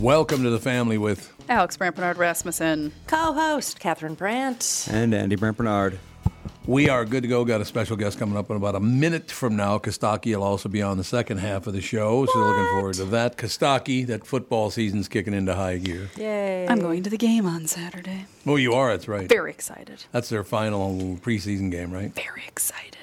[0.00, 2.90] Welcome to the family with Alex Brant Bernard Rasmussen.
[3.06, 4.88] Co-host Catherine Brandt.
[4.90, 5.98] And Andy Brent Bernard.
[6.64, 7.44] We are good to go.
[7.44, 9.76] Got a special guest coming up in about a minute from now.
[9.76, 13.04] Costaki will also be on the second half of the show, so looking forward to
[13.06, 13.36] that.
[13.36, 16.08] Costaki, that football season's kicking into high gear.
[16.16, 16.66] Yay.
[16.66, 18.24] I'm going to the game on Saturday.
[18.46, 18.92] Oh, you are.
[18.92, 19.28] That's right.
[19.28, 20.04] Very excited.
[20.12, 22.14] That's their final preseason game, right?
[22.14, 22.96] Very excited.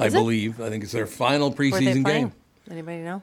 [0.00, 0.18] I Is it?
[0.18, 0.60] believe.
[0.60, 2.32] I think it's their final Where are they preseason game.
[2.68, 3.22] Anybody know?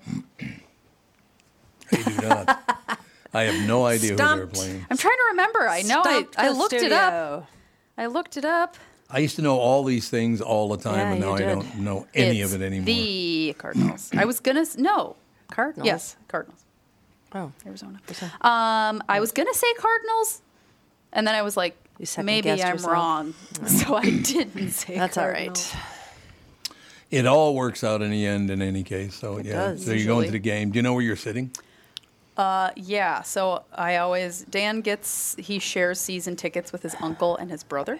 [2.04, 2.98] They do not.
[3.34, 4.86] I have no idea who they're playing.
[4.90, 5.68] I'm trying to remember.
[5.68, 7.48] I know I, I the looked it up.
[7.98, 8.76] I looked it up.
[9.12, 11.78] I used to know all these things all the time, Yeah, and now I don't
[11.80, 12.86] know any It's of it anymore.
[12.86, 14.10] The Cardinals.
[14.16, 15.16] I was gonna s- no.
[15.52, 15.86] Cardinals.
[15.88, 16.64] Yes, Cardinals.
[17.34, 17.52] Oh.
[17.66, 18.00] Arizona.
[18.42, 20.42] Um, I was gonna say Cardinals,
[21.12, 21.76] and then I was like,
[22.24, 22.86] maybe I'm yourself.
[22.86, 23.34] wrong,
[23.68, 24.96] so I didn't say.
[24.96, 25.74] That's all Cardinals.
[25.74, 25.84] right.
[27.12, 29.16] It all works out in the end, in any case.
[29.16, 29.54] So yeah.
[29.72, 30.70] does, so you're going to the game.
[30.70, 31.50] Do you know where you're sitting?
[32.40, 33.22] Uh, yeah.
[33.22, 38.00] So I always Dan gets he shares season tickets with his uncle and his brother,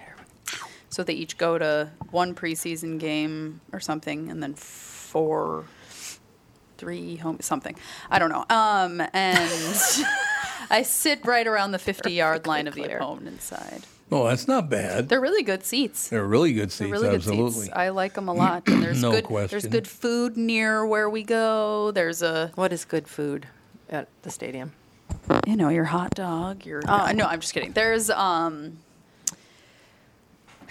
[0.88, 5.66] so they each go to one preseason game or something, and then four,
[6.78, 7.76] three home something.
[8.10, 8.46] I don't know.
[8.50, 9.78] Um, and
[10.70, 12.98] I sit right around the 50 yard line of the clear.
[13.00, 13.84] opponent's side.
[14.10, 15.10] Oh, that's not bad.
[15.10, 16.08] They're really good seats.
[16.08, 16.80] They're really good seats.
[16.80, 17.66] They're really good absolutely.
[17.66, 17.76] seats.
[17.76, 18.68] I like them a lot.
[18.70, 19.50] And there's No good question.
[19.50, 21.92] there's good food near where we go.
[21.92, 23.46] There's a What is good food
[23.90, 24.74] at the stadium?
[25.48, 26.66] you know your hot dog.
[26.66, 27.12] Your Oh.
[27.14, 27.72] no, I'm just kidding.
[27.74, 28.78] There's um.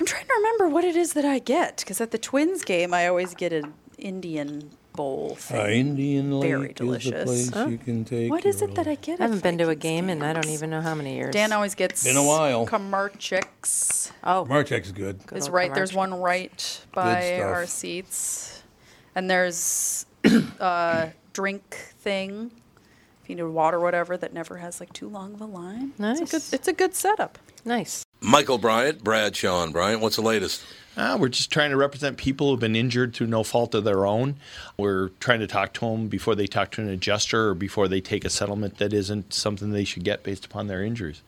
[0.00, 2.94] I'm trying to remember what it is that I get because at the Twins game
[2.94, 5.60] I always get an Indian bowl thing.
[5.60, 7.10] Uh, Indian Lake Very is delicious.
[7.10, 8.30] the place you can take.
[8.30, 9.18] What is it that I get?
[9.20, 11.32] I haven't been to a Vikings game in I don't even know how many years.
[11.32, 12.64] Dan always gets Been a while.
[12.66, 15.26] Kramarczuk's Oh, Marchek's good.
[15.26, 15.74] good is old right.
[15.74, 18.62] There's one right by our seats,
[19.16, 22.52] and there's a drink thing.
[23.28, 25.90] If you need water, whatever, that never has like too long of a line.
[25.90, 26.30] It's a Nice.
[26.30, 26.42] good.
[26.50, 27.36] It's a good setup.
[27.62, 28.02] Nice.
[28.22, 30.64] Michael Bryant, Bradshaw Bryant, what's the latest?
[30.96, 34.06] Uh, we're just trying to represent people who've been injured through no fault of their
[34.06, 34.36] own.
[34.78, 38.00] We're trying to talk to them before they talk to an adjuster or before they
[38.00, 41.20] take a settlement that isn't something they should get based upon their injuries.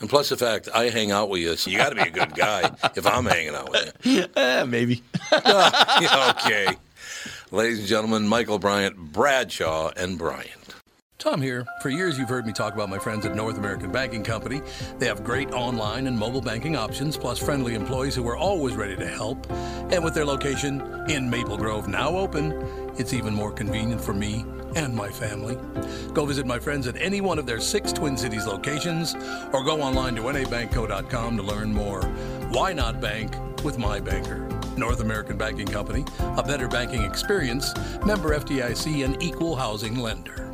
[0.00, 2.10] And plus the fact I hang out with you, so you got to be a
[2.10, 4.26] good guy if I'm hanging out with you.
[4.36, 5.02] Eh, maybe.
[5.32, 6.68] okay.
[7.50, 10.64] Ladies and gentlemen, Michael Bryant, Bradshaw, and Bryant.
[11.24, 11.64] Tom here.
[11.80, 14.60] For years, you've heard me talk about my friends at North American Banking Company.
[14.98, 18.94] They have great online and mobile banking options, plus friendly employees who are always ready
[18.96, 19.50] to help.
[19.90, 24.44] And with their location in Maple Grove now open, it's even more convenient for me
[24.76, 25.56] and my family.
[26.12, 29.14] Go visit my friends at any one of their six Twin Cities locations
[29.52, 32.02] or go online to nabankco.com to learn more.
[32.50, 34.48] Why not bank with my banker?
[34.76, 36.04] North American Banking Company,
[36.36, 37.72] a better banking experience,
[38.04, 40.53] member FDIC, and equal housing lender.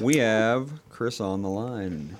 [0.00, 2.16] We have Chris on the line.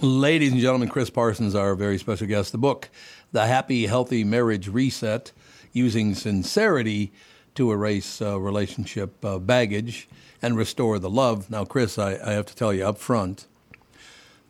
[0.00, 2.52] Ladies and gentlemen, Chris Parsons, our very special guest.
[2.52, 2.90] The book,
[3.32, 5.32] The Happy, Healthy Marriage Reset
[5.72, 7.12] Using Sincerity
[7.54, 10.08] to Erase uh, Relationship uh, Baggage
[10.42, 11.50] and Restore the Love.
[11.50, 13.46] Now, Chris, I, I have to tell you up front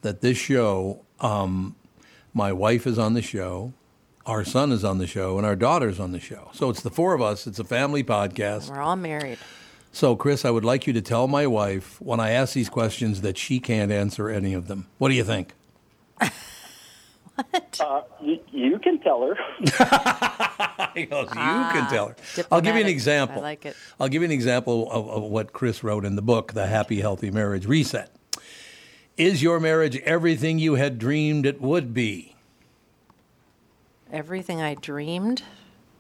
[0.03, 1.77] that this show, um,
[2.35, 3.73] my wife is on the show,
[4.27, 6.51] our son is on the show, and our daughter's on the show.
[6.53, 7.47] So it's the four of us.
[7.47, 8.71] It's a family podcast.
[8.71, 9.39] We're all married.
[9.93, 13.23] So, Chris, I would like you to tell my wife when I ask these questions
[13.23, 14.87] that she can't answer any of them.
[14.99, 15.53] What do you think?
[17.81, 19.35] Uh, you, you can tell her.
[20.95, 22.17] He goes, you can tell her.
[22.51, 23.39] I'll give you an example.
[23.39, 23.77] I like it.
[23.99, 27.01] I'll give you an example of, of what Chris wrote in the book, The Happy,
[27.01, 28.11] Healthy Marriage Reset.
[29.17, 32.35] Is your marriage everything you had dreamed it would be?
[34.13, 35.43] Everything I dreamed.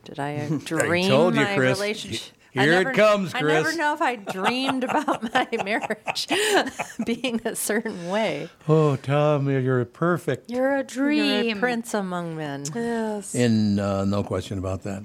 [0.04, 1.78] Did I dream told you, my Chris.
[1.78, 2.34] relationship?
[2.52, 3.44] Here I it comes, Chris.
[3.44, 6.26] I never know if I dreamed about my marriage
[7.06, 8.48] being a certain way.
[8.68, 10.50] Oh, Tom, you're perfect.
[10.50, 11.44] You're a dream.
[11.44, 12.64] You're a prince among men.
[12.74, 13.34] Yes.
[13.34, 15.04] In uh, no question about that.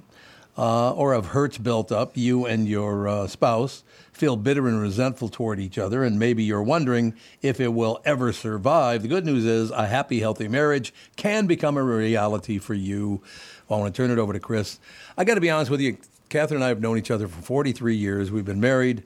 [0.58, 3.84] Uh, or have hurts built up, you and your uh, spouse
[4.14, 8.32] feel bitter and resentful toward each other, and maybe you're wondering if it will ever
[8.32, 9.02] survive.
[9.02, 13.22] The good news is a happy, healthy marriage can become a reality for you.
[13.70, 14.80] I want to turn it over to Chris.
[15.18, 15.98] I got to be honest with you,
[16.30, 18.32] Catherine and I have known each other for 43 years.
[18.32, 19.04] We've been married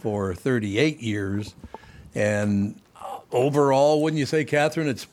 [0.00, 1.54] for 38 years,
[2.14, 5.06] and uh, overall, wouldn't you say, Catherine, it's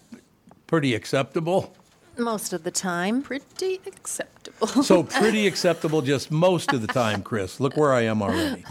[0.68, 1.74] pretty acceptable?
[2.18, 3.22] Most of the time.
[3.22, 4.68] Pretty acceptable.
[4.84, 7.60] So pretty acceptable just most of the time, Chris.
[7.60, 8.64] Look where I am already.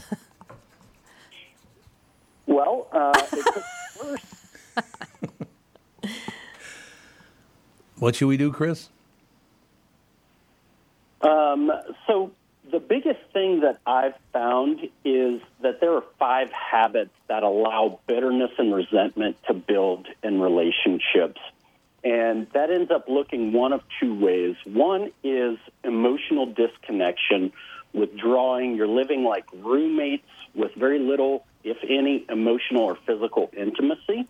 [2.47, 3.65] Well, uh, it took
[3.95, 4.25] first.
[7.99, 8.91] What should we do, Chris?
[11.21, 11.73] Um,
[12.07, 12.31] so
[12.71, 18.51] the biggest thing that I've found is that there are five habits that allow bitterness
[18.59, 21.41] and resentment to build in relationships.
[22.03, 24.57] And that ends up looking one of two ways.
[24.65, 27.53] One is emotional disconnection,
[27.93, 28.75] withdrawing.
[28.75, 34.27] You're living like roommates with very little, if any, emotional or physical intimacy.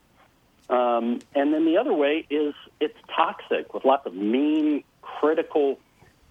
[0.68, 5.78] Um, and then the other way is it's toxic with lots of mean, critical,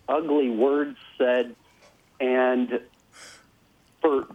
[0.08, 1.56] ugly words said.
[2.20, 2.82] And
[4.02, 4.28] for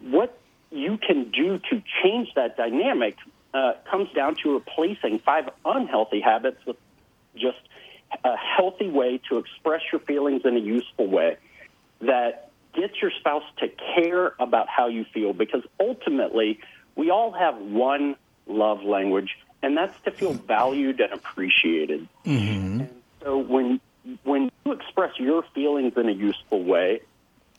[0.00, 0.38] what
[0.70, 3.16] you can do to change that dynamic
[3.54, 6.76] uh, comes down to replacing five unhealthy habits with
[7.34, 7.58] just
[8.24, 11.36] a healthy way to express your feelings in a useful way
[12.00, 16.60] that gets your spouse to care about how you feel because ultimately
[16.94, 22.06] we all have one love language and that's to feel valued and appreciated.
[22.80, 23.80] And so when
[24.22, 27.00] when you express your feelings in a useful way,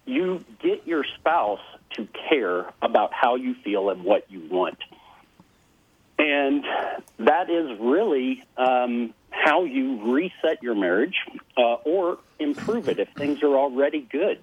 [0.07, 1.59] you get your spouse
[1.95, 4.77] to care about how you feel and what you want.
[6.19, 6.63] And
[7.19, 11.15] that is really um, how you reset your marriage
[11.57, 14.39] uh, or improve it if things are already good.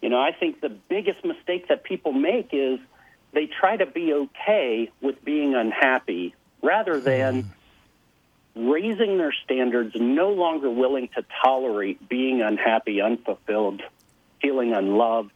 [0.00, 2.80] You know, I think the biggest mistake that people make is
[3.32, 7.50] they try to be okay with being unhappy rather than
[8.54, 13.82] raising their standards, no longer willing to tolerate being unhappy, unfulfilled,
[14.42, 15.32] feeling unloved,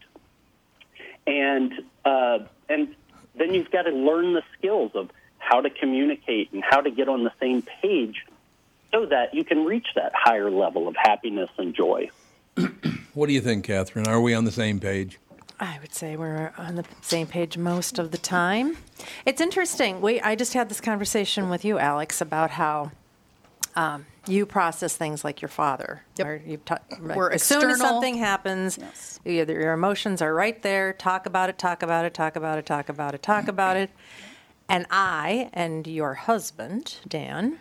[1.26, 1.72] and
[2.04, 2.94] uh, and
[3.36, 7.08] then you've got to learn the skills of how to communicate and how to get
[7.08, 8.26] on the same page,
[8.92, 12.10] so that you can reach that higher level of happiness and joy.
[13.16, 14.06] What do you think, Catherine?
[14.06, 15.18] Are we on the same page?
[15.58, 18.76] I would say we're on the same page most of the time.
[19.24, 20.02] It's interesting.
[20.02, 22.92] We I just had this conversation with you, Alex, about how
[23.74, 26.02] um, you process things like your father.
[26.16, 26.26] Yep.
[26.26, 29.20] Or you ta- We're as soon as something happens, Yes.
[29.24, 30.92] either your emotions are right there.
[30.92, 31.58] Talk about it.
[31.58, 32.14] Talk about it.
[32.14, 32.66] Talk about it.
[32.66, 33.22] Talk about it.
[33.22, 33.90] Talk about it.
[34.68, 37.58] And I and your husband, Dan,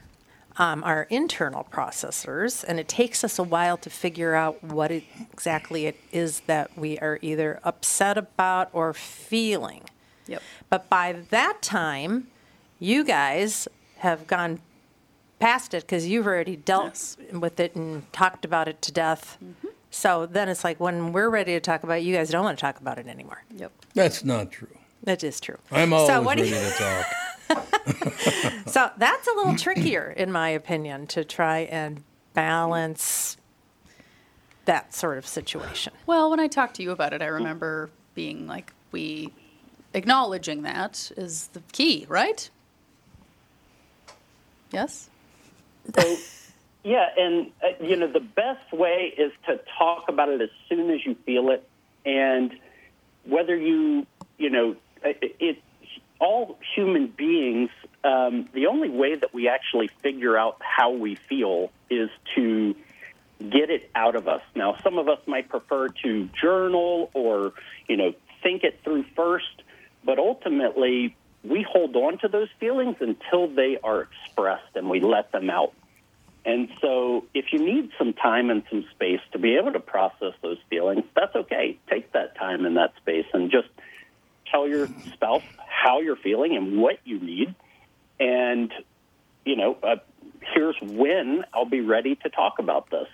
[0.57, 5.03] um, are internal processors, and it takes us a while to figure out what it,
[5.31, 9.83] exactly it is that we are either upset about or feeling.
[10.27, 10.41] Yep.
[10.69, 12.27] But by that time,
[12.79, 13.67] you guys
[13.97, 14.59] have gone
[15.45, 17.17] past it because you've already dealt Yes.
[17.31, 19.37] with it and talked about it to death.
[19.43, 19.67] Mm-hmm.
[19.91, 22.57] So then it's like when we're ready to talk about it, you guys don't want
[22.57, 23.43] to talk about it anymore.
[23.55, 23.71] Yep.
[23.93, 24.75] That's not true.
[25.03, 25.57] That is true.
[25.71, 26.71] I'm always so what ready you, to
[27.47, 27.65] talk.
[28.67, 33.37] So that's a little trickier, in my opinion, to try and balance
[34.65, 35.93] that sort of situation.
[36.07, 39.31] Well, when I talked to you about it, I remember being like, we
[39.93, 42.49] acknowledging that is the key, right?
[44.71, 45.09] Yes?
[45.93, 46.17] So,
[46.83, 50.89] yeah, and uh, you know the best way is to talk about it as soon
[50.91, 51.67] as you feel it,
[52.05, 52.51] and
[53.25, 54.05] whether you,
[54.37, 55.35] you know, it.
[55.39, 55.57] it
[56.19, 57.69] all human beings.
[58.03, 62.75] Um, the only way that we actually figure out how we feel is to
[63.39, 64.41] get it out of us.
[64.55, 67.53] Now, some of us might prefer to journal or,
[67.87, 69.61] you know, think it through first,
[70.03, 71.15] but ultimately
[71.47, 75.73] we hold on to those feelings until they are expressed and we let them out.
[76.45, 80.33] And so if you need some time and some space to be able to process
[80.41, 81.79] those feelings, that's okay.
[81.89, 83.67] Take that time and that space and just
[84.51, 87.55] tell your spouse how you're feeling and what you need.
[88.19, 88.71] And,
[89.43, 89.95] you know, uh,
[90.53, 93.07] here's when I'll be ready to talk about this.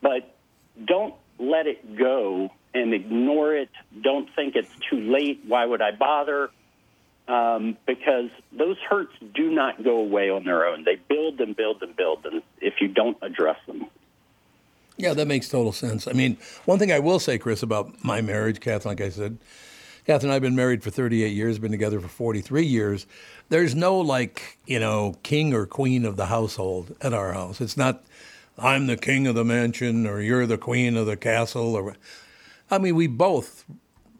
[0.00, 0.34] But
[0.82, 3.70] don't let it go and ignore it.
[4.00, 5.44] Don't think it's too late.
[5.46, 6.50] Why would I bother?
[7.28, 10.84] Um, because those hurts do not go away on their own.
[10.84, 13.86] They build and build and build, and if you don't address them.
[14.96, 16.06] Yeah, that makes total sense.
[16.06, 19.38] I mean, one thing I will say, Chris, about my marriage, Catherine, like I said,
[20.06, 23.06] Catherine and I have been married for 38 years, been together for 43 years.
[23.48, 27.60] There's no like, you know, king or queen of the household at our house.
[27.60, 28.04] It's not,
[28.58, 31.74] I'm the king of the mansion or you're the queen of the castle.
[31.74, 31.96] Or,
[32.70, 33.64] I mean, we both.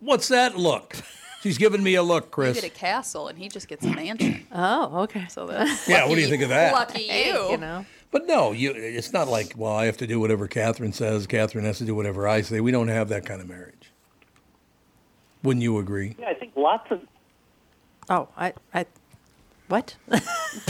[0.00, 0.96] What's that look?
[1.44, 2.54] She's giving me a look, You Chris.
[2.58, 4.46] get a castle, and he just gets a mansion.
[4.56, 5.26] Oh, okay.
[5.28, 6.72] So that's Yeah, what do you think of that?
[6.72, 7.50] lucky Hey, you.
[7.50, 7.84] you know.
[8.10, 11.26] But no, you, it's not like, well, I have to do whatever Catherine says.
[11.26, 12.60] Catherine has to do whatever I say.
[12.60, 13.90] We don't have that kind of marriage.
[15.42, 16.16] Wouldn't you agree?
[16.18, 17.02] Yeah, I think lots of
[18.08, 18.86] Oh, I, I,
[19.68, 19.96] what?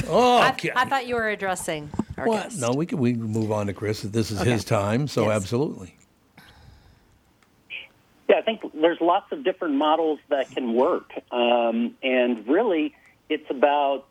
[0.08, 0.72] Oh, I, okay.
[0.74, 1.88] I thought you were addressing
[2.18, 2.44] our What?
[2.44, 2.60] guest.
[2.60, 4.02] No, we can we move on to Chris.
[4.02, 4.50] This is Okay.
[4.50, 5.36] his time, so Yes.
[5.36, 5.96] absolutely.
[8.28, 11.10] Yeah, I think there's lots of different models that can work.
[11.30, 12.94] Um, and really,
[13.28, 14.06] it's about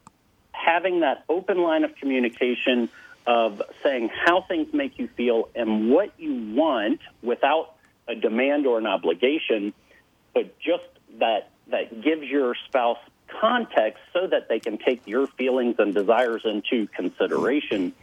[0.52, 2.90] having that open line of communication
[3.26, 7.76] of saying how things make you feel and what you want without
[8.08, 9.74] a demand or an obligation,
[10.34, 10.84] but just
[11.20, 16.42] that, that gives your spouse context so that they can take your feelings and desires
[16.46, 17.94] into consideration.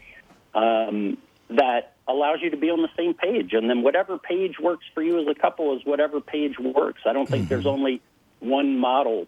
[0.54, 1.18] Um,
[1.50, 3.52] that allows you to be on the same page.
[3.52, 7.02] And then whatever page works for you as a couple is whatever page works.
[7.06, 7.68] I don't think there's mm-hmm.
[7.68, 8.02] only
[8.40, 9.26] one model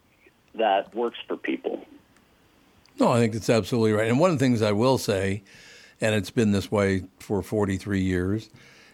[0.55, 1.85] that works for people.
[2.99, 4.09] No, I think that's absolutely right.
[4.09, 5.43] And one of the things I will say,
[6.01, 8.51] and it's been this way for 43 years,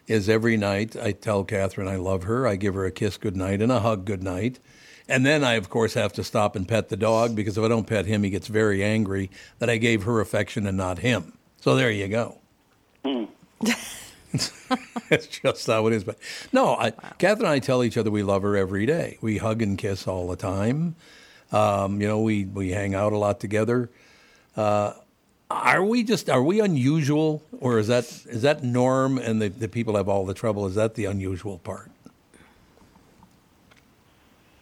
[0.06, 2.46] is every night I tell Catherine I love her.
[2.46, 4.58] I give her a kiss goodnight and a hug goodnight.
[5.08, 7.68] And then I, of course, have to stop and pet the dog because if I
[7.68, 11.38] don't pet him, he gets very angry that I gave her affection and not him.
[11.60, 12.38] So there you go.
[13.04, 13.24] Hmm.
[15.10, 16.04] It's just how it is.
[16.04, 16.18] But
[16.52, 19.16] no, I, Catherine and I tell each other we love her every day.
[19.20, 20.96] We hug and kiss all the time.
[21.50, 23.88] Um, you know, we, we hang out a lot together.
[24.56, 24.92] Uh,
[25.50, 29.68] are we just are we unusual, or is that is that norm and the, the
[29.68, 30.66] people have all the trouble?
[30.66, 31.90] Is that the unusual part?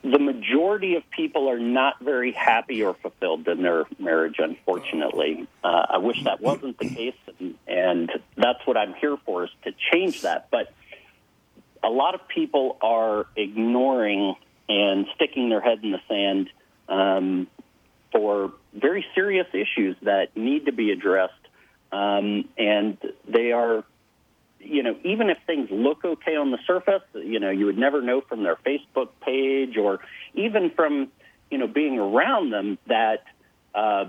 [0.04, 0.18] The
[0.66, 5.46] majority of people are not very happy or fulfilled in their marriage, unfortunately.
[5.62, 9.50] Uh, I wish that wasn't the case, and, and that's what I'm here for is
[9.64, 10.48] to change that.
[10.50, 10.72] But
[11.84, 14.34] a lot of people are ignoring
[14.68, 16.50] and sticking their head in the sand
[16.88, 17.46] um,
[18.10, 21.32] for very serious issues that need to be addressed.
[21.92, 23.84] Um, and they are,
[24.60, 28.02] you know, even if things look okay on the surface, you know, you would never
[28.02, 30.00] know from their Facebook page or
[30.34, 31.08] even from,
[31.50, 33.24] you know, being around them that
[33.74, 34.06] uh,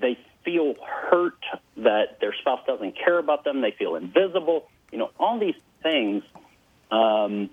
[0.00, 1.42] they feel hurt,
[1.76, 6.22] that their spouse doesn't care about them, they feel invisible, you know, all these things.
[6.90, 7.50] Um,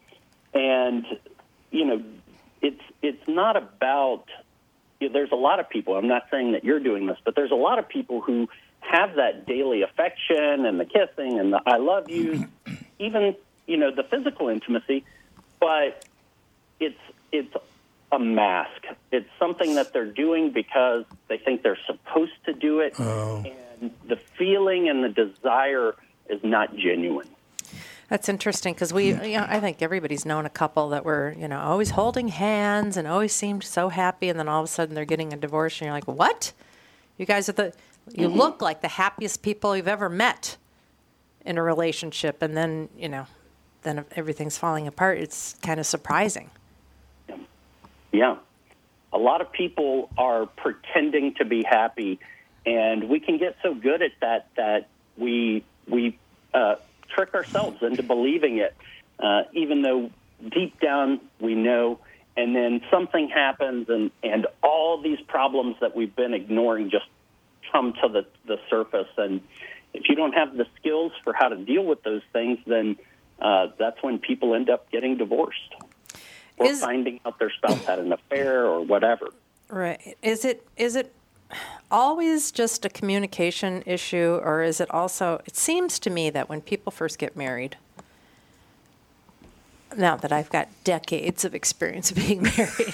[0.54, 1.06] and,
[1.72, 2.04] you know,
[2.62, 4.26] it's, it's not about
[5.00, 5.96] you there's a lot of people.
[5.96, 8.48] I'm not saying that you're doing this, but there's a lot of people who
[8.92, 12.48] have that daily affection and the kissing and the I love you,
[13.00, 13.36] even
[13.68, 15.04] you know the physical intimacy,
[15.60, 16.06] but
[16.80, 17.00] it's
[17.32, 17.56] it's
[18.12, 18.86] a mask.
[19.12, 23.44] It's something that they're doing because they think they're supposed to do it, oh.
[23.80, 25.96] and the feeling and the desire
[26.30, 27.28] is not genuine.
[28.08, 31.48] That's interesting because we, you know, I think everybody's known a couple that were, you
[31.48, 34.94] know, always holding hands and always seemed so happy, and then all of a sudden
[34.94, 36.54] they're getting a divorce, and you're like, what?
[37.18, 37.74] You guys are the,
[38.14, 40.58] you look like the happiest people you've ever met
[41.46, 43.28] in a relationship, and then, you know,
[43.84, 45.20] then everything's falling apart.
[45.20, 46.50] It's kind of surprising.
[48.12, 48.38] Yeah.
[49.14, 52.20] A lot of people are pretending to be happy,
[52.66, 56.18] and we can get so good at that that we we
[56.54, 56.76] uh,
[57.10, 58.76] trick ourselves into believing it,
[59.20, 60.10] uh, even though
[60.50, 62.00] deep down we know.
[62.38, 67.06] And then something happens, and and all these problems that we've been ignoring just
[67.76, 69.08] come to the the surface.
[69.18, 69.42] And
[69.94, 72.96] if you don't have the skills for how to deal with those things, then
[73.42, 75.74] uh, that's when people end up getting divorced
[76.58, 79.28] or Is- finding out their spouse had an affair or whatever.
[79.70, 80.16] Right.
[80.22, 81.14] Is it is it
[81.92, 86.62] always just a communication issue or is it also it seems to me that when
[86.62, 87.78] people first get married
[89.96, 92.94] now that I've got decades of experience of being married,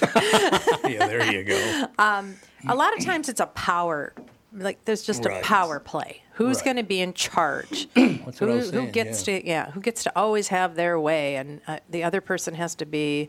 [0.84, 1.78] Yeah, there you go.
[1.98, 4.12] a lot of times it's a power
[4.54, 5.40] like there's just Right.
[5.40, 6.22] a power play.
[6.34, 6.64] Who's Right.
[6.64, 7.88] going to be in charge?
[7.94, 9.38] That's who, what I was who gets yeah.
[9.40, 12.74] to yeah who gets to always have their way and uh, the other person has
[12.76, 13.28] to be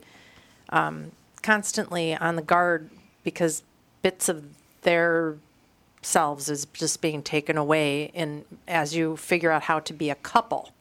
[0.69, 1.11] um,
[1.41, 2.89] constantly on the guard
[3.23, 3.63] because
[4.01, 4.43] bits of
[4.81, 5.35] their
[6.01, 10.15] selves is just being taken away in as you figure out how to be a
[10.15, 10.71] couple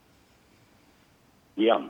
[1.57, 1.89] Yeah.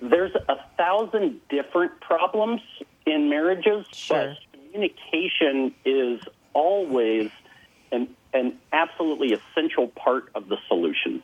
[0.00, 2.60] There's a thousand different problems
[3.06, 4.34] in marriages, Sure.
[4.52, 6.20] but communication is
[6.54, 7.30] always
[7.92, 11.22] an, an absolutely essential part of the solution.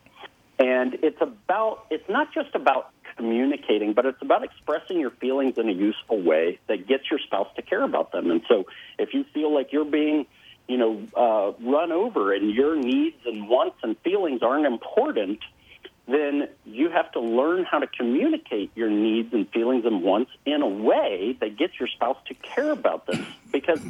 [0.59, 5.69] And it's about, it's not just about communicating, but it's about expressing your feelings in
[5.69, 8.31] a useful way that gets your spouse to care about them.
[8.31, 8.67] And so
[8.99, 10.27] if you feel like you're being,
[10.69, 15.41] you know, uh, run over and your needs and wants and feelings aren't important,
[16.07, 20.61] then you have to learn how to communicate your needs and feelings and wants in
[20.63, 23.27] a way that gets your spouse to care about them.
[23.53, 23.81] Because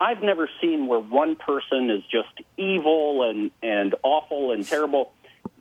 [0.00, 5.12] I've never seen where one person is just evil and, and awful and terrible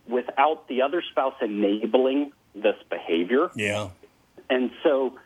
[0.08, 3.50] without the other spouse enabling this behavior.
[3.56, 3.90] Yeah.
[4.50, 5.18] And so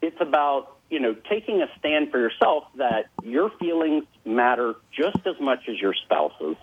[0.00, 5.40] it's about, you know, taking a stand for yourself that your feelings matter just as
[5.40, 6.56] much as your spouse's.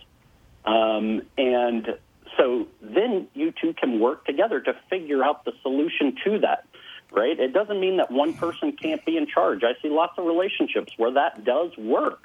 [0.65, 1.97] Um, and
[2.37, 6.65] so then you two can work together to figure out the solution to that,
[7.13, 7.39] right?
[7.39, 9.63] It doesn't mean that one person can't be in charge.
[9.63, 12.19] I see lots of relationships where that does work,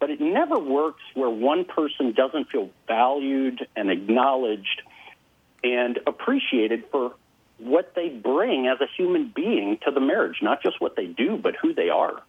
[0.00, 4.82] but it never works where one person doesn't feel valued and acknowledged
[5.62, 7.14] and appreciated for
[7.58, 11.36] what they bring as a human being to the marriage, not just what they do,
[11.36, 12.20] but who they are.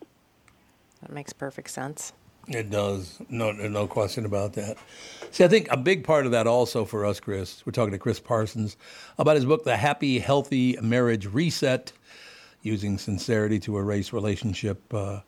[1.02, 2.14] That makes perfect sense.
[2.48, 3.20] It does.
[3.30, 4.78] No, no question about that.
[5.32, 7.98] See, I think a big part of that also for us, Chris, we're talking to
[7.98, 8.78] Chris Parsons
[9.18, 11.92] about his book, The Happy, Healthy Marriage Reset
[12.62, 15.22] Using Sincerity to Erase Relationship uh,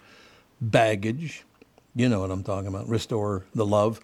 [0.62, 1.44] Baggage.
[1.96, 2.88] You know what I'm talking about.
[2.88, 4.00] Restore the Love,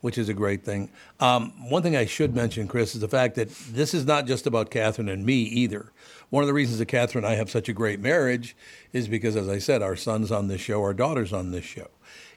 [0.00, 0.88] which is a great thing.
[1.18, 4.46] Um, one thing I should mention, Chris, is the fact that this is not just
[4.46, 5.92] about Catherine and me either.
[6.30, 8.56] One of the reasons that Catherine and I have such a great marriage
[8.92, 11.88] is because, as I said, our son's on this show, our daughter's on this show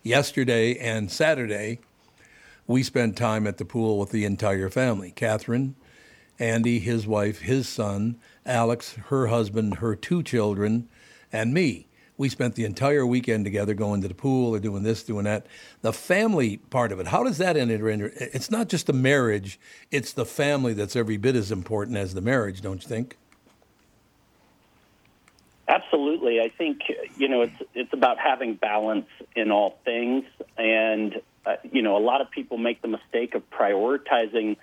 [0.05, 1.79] yesterday and Saturday,
[2.67, 5.11] we spent time at the pool with the entire family.
[5.11, 5.75] Catherine,
[6.37, 10.87] Andy, his wife, his son, Alex, her husband, her two children,
[11.33, 11.87] and me.
[12.17, 15.47] We spent the entire weekend together going to the pool or doing this, doing that.
[15.81, 17.89] The family part of it, how does that enter?
[18.15, 19.59] It's not just the marriage,
[19.91, 23.17] it's the family that's every bit as important as the marriage, don't you think?
[25.67, 26.81] Absolutely, I think
[27.17, 30.23] you know it's it's about having balance in all things,
[30.57, 34.57] and uh, you know a lot of people make the mistake of prioritizing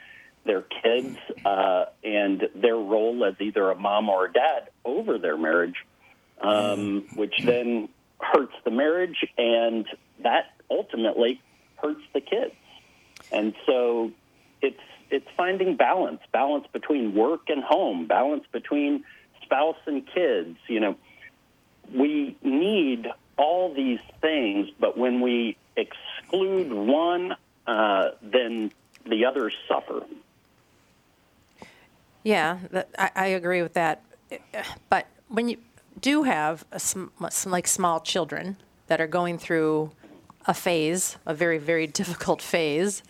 [0.44, 5.36] their kids uh, and their role as either a mom or a dad over their
[5.36, 5.84] marriage,
[6.40, 7.88] um, which then
[8.20, 9.86] hurts the marriage, and
[10.22, 11.40] that ultimately
[11.82, 12.54] hurts the kids.
[13.32, 14.12] And so
[14.60, 19.04] it's it's finding balance, balance between work and home, balance between
[19.52, 20.58] spouse and kids.
[20.66, 20.96] You know,
[21.94, 27.36] we need all these things, but when we exclude one,
[27.66, 28.72] uh, then
[29.06, 30.04] the others suffer.
[32.22, 34.02] Yeah, that, I, I agree with that.
[34.88, 35.58] But when you
[36.00, 37.10] do have a, some
[37.44, 39.90] like small children that are going through
[40.46, 43.02] a phase, a very very difficult phase,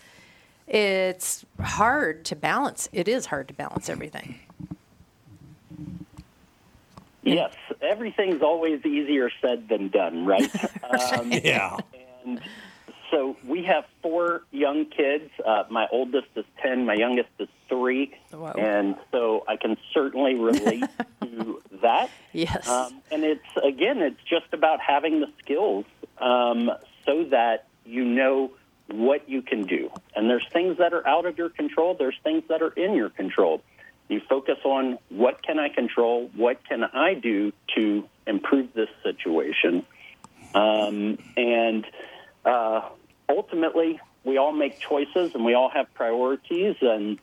[0.67, 2.89] it's hard to balance.
[2.91, 4.39] It is hard to balance everything.
[7.23, 10.51] Yes, everything's always easier said than done, right?
[11.13, 11.77] um, yeah.
[12.25, 12.41] And
[13.11, 15.29] so we have four young kids.
[15.45, 18.13] Uh, my oldest is 10, my youngest is three.
[18.31, 18.53] Wow.
[18.53, 20.83] And so I can certainly relate
[21.21, 22.09] to that.
[22.31, 22.67] Yes.
[22.67, 25.85] Um, and it's, again, it's just about having the skills
[26.17, 26.71] um,
[27.05, 28.51] so that you know
[28.87, 29.91] what you can do.
[30.15, 33.09] And there's things that are out of your control, there's things that are in your
[33.09, 33.61] control.
[34.09, 39.85] You focus on what can I control, what can I do to improve this situation,
[40.53, 41.85] um, and
[42.45, 42.81] uh,
[43.29, 47.17] ultimately we all make choices and we all have priorities, and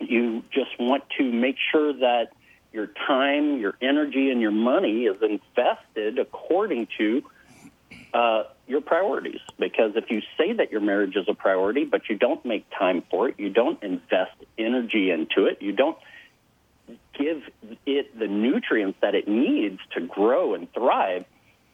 [0.00, 2.32] you just want to make sure that
[2.72, 7.22] your time, your energy, and your money is invested according to
[8.12, 9.40] uh, your priorities.
[9.58, 13.02] Because if you say that your marriage is a priority, but you don't make time
[13.10, 15.98] for it, you don't invest energy into it, you don't
[17.18, 17.42] give
[17.86, 21.24] it the nutrients that it needs to grow and thrive,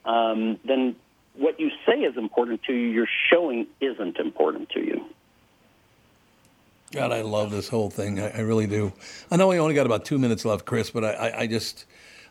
[0.04, 0.96] um, then
[1.36, 5.04] what you say is important to you, you're showing isn't important to you.
[6.92, 8.20] God, I love this whole thing.
[8.20, 8.92] I, I, really do.
[9.30, 11.86] I know we only got about two minutes left, Chris, but I, I, I, just,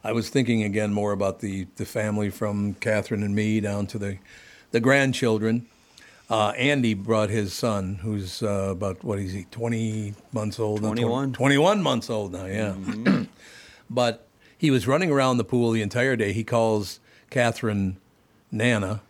[0.06, 4.00] I was thinking again more about the, the family from Catherine and me down to
[4.00, 4.20] the,
[4.74, 5.68] the grandchildren.
[6.30, 10.82] Uh, Andy brought his son, who's uh, about, what is he, 20 months old?
[10.82, 11.32] 21.
[11.32, 12.74] 21 months old now, yeah.
[12.74, 13.24] Mm-hmm.
[13.90, 16.34] but he was running around the pool the entire day.
[16.34, 17.98] He calls Catherine
[18.52, 19.02] Nana,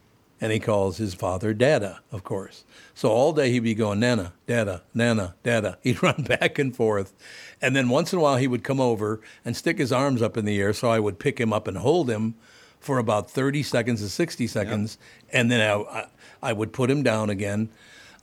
[0.41, 2.65] and he calls his father Dada, of course.
[2.93, 5.77] So all day he'd be going, Nana, Dada, Nana, Dada.
[5.83, 7.13] He'd run back and forth.
[7.61, 10.35] And then once in a while he would come over and stick his arms up
[10.35, 12.35] in the air so I would pick him up and hold him
[12.83, 14.97] for about 30 seconds to 60 seconds,
[15.31, 16.07] and then I, I,
[16.41, 17.69] I would put him down again.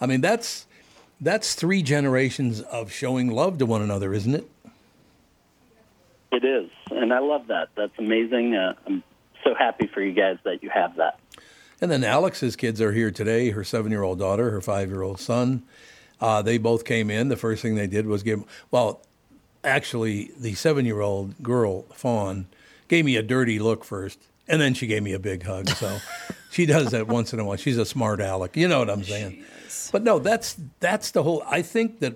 [0.00, 0.66] I mean, that's
[1.20, 4.50] that's three generations of showing love to one another, isn't it?
[6.32, 7.68] It is, and I love that.
[7.74, 8.54] That's amazing.
[8.54, 9.02] Uh, I'm
[9.42, 11.18] so happy for you guys that you have that.
[11.80, 13.50] And then Alex's kids are here today.
[13.50, 15.62] Her seven-year-old daughter, her five-year-old son.
[16.20, 17.28] Uh, they both came in.
[17.28, 18.44] The first thing they did was give.
[18.70, 19.00] Well,
[19.64, 22.46] actually, the seven-year-old girl, Fawn,
[22.88, 24.18] gave me a dirty look first,
[24.50, 25.68] and then she gave me a big hug.
[25.68, 25.98] So
[26.50, 27.56] she does that once in a while.
[27.56, 28.56] She's a smart aleck.
[28.56, 29.44] You know what I'm saying?
[29.92, 31.42] But no, that's that's the whole.
[31.46, 32.14] I think that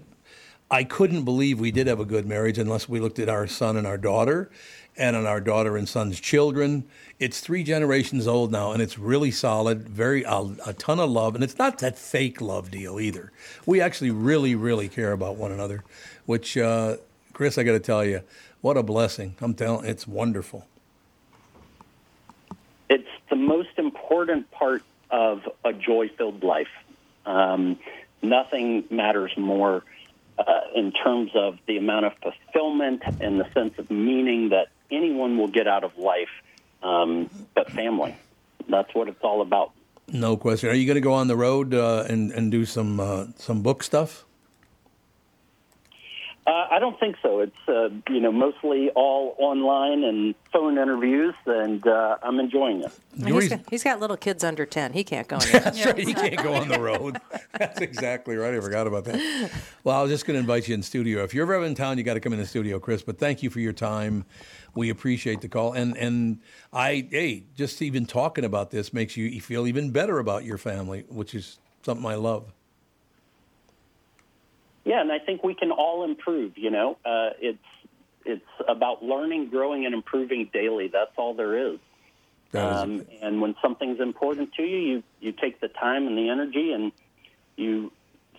[0.70, 3.76] I couldn't believe we did have a good marriage unless we looked at our son
[3.76, 4.50] and our daughter,
[4.96, 6.84] and on our daughter and son's children.
[7.20, 9.88] It's three generations old now, and it's really solid.
[9.88, 13.32] Very a, a ton of love, and it's not that fake love deal either.
[13.66, 15.84] We actually really, really care about one another,
[16.26, 16.96] which uh,
[17.32, 18.22] Chris, I got to tell you,
[18.60, 19.36] what a blessing.
[19.40, 20.66] I'm telling, it's wonderful.
[23.30, 26.68] The most important part of a joy-filled life.
[27.26, 27.78] Um,
[28.22, 29.82] nothing matters more
[30.38, 35.38] uh, in terms of the amount of fulfillment and the sense of meaning that anyone
[35.38, 36.28] will get out of life,
[36.82, 38.14] um, but family.
[38.68, 39.72] That's what it's all about.
[40.08, 40.70] No question.
[40.70, 43.62] Are you going to go on the road uh, and and do some uh, some
[43.62, 44.24] book stuff?
[46.46, 47.40] Uh, I don't think so.
[47.40, 52.92] It's uh, you know mostly all online and phone interviews, and uh, I'm enjoying it.
[53.16, 54.92] The He's reason- got, he's got little kids under 10.
[54.92, 55.60] He can't go anywhere.
[55.60, 55.98] That's right.
[55.98, 57.18] You can't go on the road.
[57.58, 58.52] That's exactly right.
[58.52, 59.50] I forgot about that.
[59.84, 61.24] Well, I was just going to invite you in studio.
[61.24, 63.02] If you're ever in town, you got to come in the studio, Chris.
[63.02, 64.26] But thank you for your time.
[64.74, 66.40] We appreciate the call, and and
[66.74, 71.04] I hey, just even talking about this makes you feel even better about your family,
[71.08, 72.52] which is something I love.
[74.84, 76.56] Yeah, and I think we can all improve.
[76.56, 77.58] You know, uh, it's
[78.24, 80.88] it's about learning, growing, and improving daily.
[80.88, 81.78] That's all there is.
[82.54, 86.72] Um, and when something's important to you, you you take the time and the energy,
[86.72, 86.92] and
[87.56, 87.90] you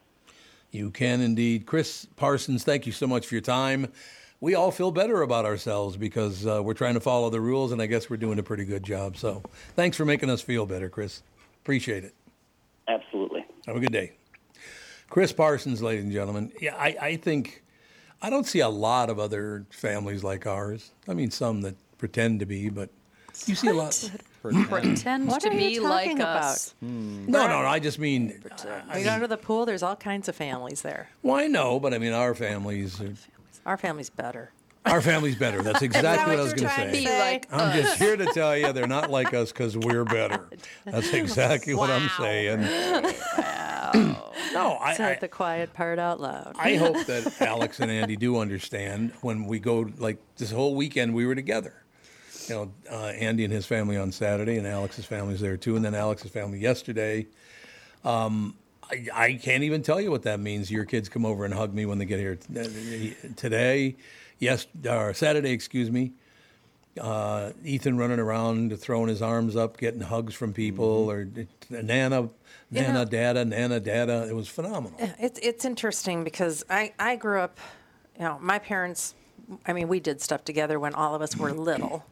[0.73, 1.67] You can indeed.
[1.67, 3.93] Chris Parsons, thank you so much for your time.
[4.41, 7.81] We all feel better about ourselves because uh, we're trying to follow the rules, and
[7.81, 9.19] I guess we're doing a pretty good job.
[9.19, 9.43] So
[9.77, 11.23] thanks for making us feel better, Chris.
[11.63, 12.15] Appreciate it.
[12.89, 13.45] Absolutely.
[13.67, 14.13] Have a good day.
[15.11, 16.51] Chris Parsons, ladies and gentlemen.
[16.59, 17.63] Yeah, I, I think
[18.23, 20.91] I don't see a lot of other families like ours.
[21.07, 22.89] I mean, some that pretend to be, but
[23.47, 24.11] you see a lot.
[24.43, 26.43] Pretend What to are you be like about?
[26.81, 27.23] Hmm.
[27.23, 27.29] us.
[27.29, 27.69] No, no, no.
[27.69, 28.43] I just mean,
[28.95, 31.09] We go to the pool, there's all kinds of families there.
[31.23, 33.15] well, I know, but I mean, our families, are,
[33.67, 34.51] Our family's better.
[34.85, 35.63] our family's better.
[35.63, 36.91] That's exactly what, I was going to say.
[36.91, 40.49] Be like I'm just here to tell you they're not like us because we're better.
[40.85, 42.63] That's exactly what I'm saying.
[44.53, 46.55] No, I, Said I, the quiet part out loud.
[46.59, 51.15] I hope that Alex and Andy do understand when we go, like this whole weekend
[51.15, 51.82] we were together.
[52.53, 55.83] You know, uh, Andy and his family on Saturday, and Alex's family's there too, and
[55.85, 57.27] then Alex's family yesterday.
[58.05, 58.55] Um,
[58.91, 60.71] I, I can't even tell you what that means.
[60.71, 63.97] Your kids come over and hug me when they get here t- today,
[64.39, 66.13] yes, or Saturday, excuse me.
[67.01, 71.27] Uh, Ethan running around, throwing his arms up, getting hugs from people, or
[71.71, 72.29] Nana,
[72.71, 74.27] Nana, know- Dada, Nana, Dada.
[74.29, 74.99] It was phenomenal.
[75.19, 77.59] It's it's interesting because I I grew up,
[78.19, 79.15] you know, my parents.
[79.67, 82.05] I mean, we did stuff together when all of us were little.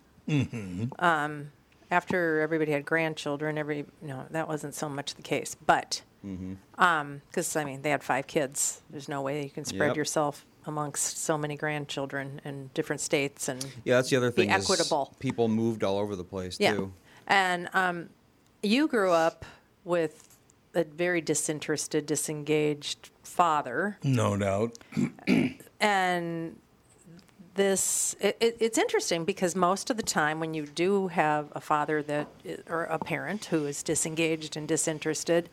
[0.99, 1.51] Um,
[1.91, 5.57] after everybody had grandchildren, every know that wasn't so much the case.
[5.67, 8.83] But because I mean, they had five kids.
[8.91, 9.97] There's no way you can spread Yep.
[9.97, 14.51] yourself amongst so many grandchildren in different states and Yeah, that's the other thing.
[14.51, 15.15] equitable.
[15.19, 16.75] people moved all over the place yeah.
[16.75, 16.93] too.
[17.27, 18.11] And um,
[18.63, 19.45] you grew up
[19.85, 20.37] with
[20.75, 23.97] a very disinterested, disengaged father.
[24.05, 24.77] No doubt.
[25.81, 26.57] and
[27.55, 31.61] this it, it, it's interesting because most of the time when you do have a
[31.61, 32.29] father that
[32.69, 35.49] or a parent who is disengaged and disinterested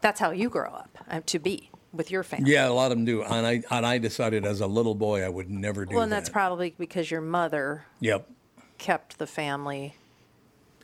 [0.00, 2.98] that's how you grow up uh, to be with your family Yeah, a lot of
[2.98, 3.22] them do.
[3.22, 6.12] And I and I decided as a little boy I would never do well and
[6.12, 6.16] that.
[6.16, 8.28] that's probably because your mother Yep.
[8.78, 9.94] kept the family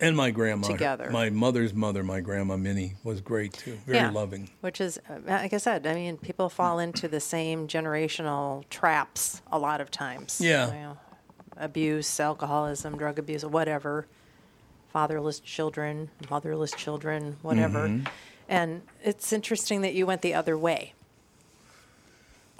[0.03, 0.67] And my grandma.
[0.67, 1.09] Together.
[1.11, 3.79] My mother's mother, my grandma Minnie, was great too.
[3.87, 4.11] Very Yeah.
[4.11, 4.51] loving.
[4.61, 9.59] which is like i said i mean people fall into the same generational traps a
[9.59, 10.67] lot of times Yeah.
[10.67, 10.99] You know,
[11.57, 14.07] abuse alcoholism drug abuse whatever
[14.93, 18.07] fatherless children motherless children whatever Mm-hmm.
[18.49, 20.95] and it's interesting that you went the other way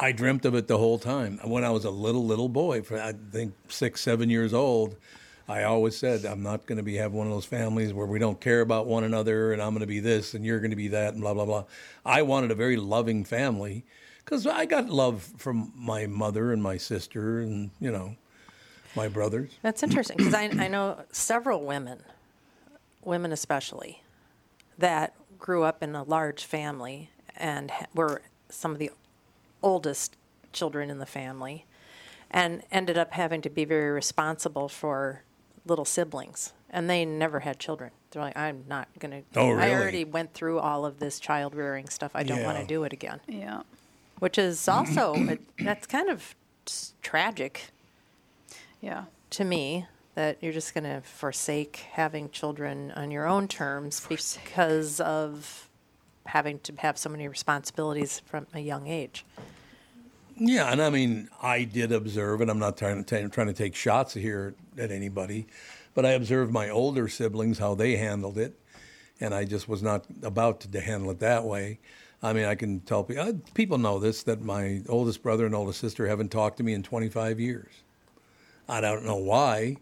[0.01, 1.39] I dreamt of it the whole time.
[1.45, 4.97] When I was a little little boy, I think six, seven years old,
[5.53, 8.19] I always said I'm not going to be have one of those families where we
[8.19, 10.77] don't care about one another, and I'm going to be this and you're going to
[10.77, 11.65] be that, and blah blah blah.
[12.07, 13.85] I wanted a very loving family
[14.25, 18.17] because I got love from my mother and my sister, and you know,
[18.97, 19.51] my brothers.
[19.61, 22.03] That's interesting because I, I know several women,
[23.05, 24.03] women especially,
[24.79, 28.91] that grew up in a large family and were some of the
[29.63, 30.17] oldest
[30.55, 31.67] children in the family
[32.31, 35.25] and ended up having to be very responsible for
[35.67, 36.53] little siblings.
[36.71, 37.91] And they never had children.
[38.11, 39.39] They're like, I'm not going to.
[39.39, 39.63] Oh, really?
[39.63, 42.13] I already went through all of this child rearing stuff.
[42.15, 43.21] I don't want to do it again.
[43.29, 43.63] Yeah.
[44.21, 46.35] Which is also, a, that's kind of
[47.03, 47.67] tragic
[48.81, 49.05] Yeah.
[49.31, 55.01] to me that you're just going to forsake having children on your own terms because
[55.01, 55.69] of
[56.27, 59.25] having to have so many responsibilities from a young age.
[60.37, 63.53] Yeah, and I mean, I did observe, and I'm not trying to ta- trying to
[63.53, 65.47] take shots here at anybody,
[65.95, 68.59] but I observed my older siblings how they handled it,
[69.21, 71.79] and I just was not about to handle it that way.
[72.23, 75.55] I mean, I can tell people, uh, people know this that my oldest brother and
[75.55, 77.73] oldest sister haven't talked to me in 25 years.
[78.69, 79.77] I don't know why,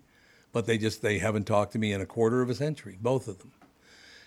[0.53, 3.29] but they just they haven't talked to me in a quarter of a century, both
[3.29, 3.53] of them.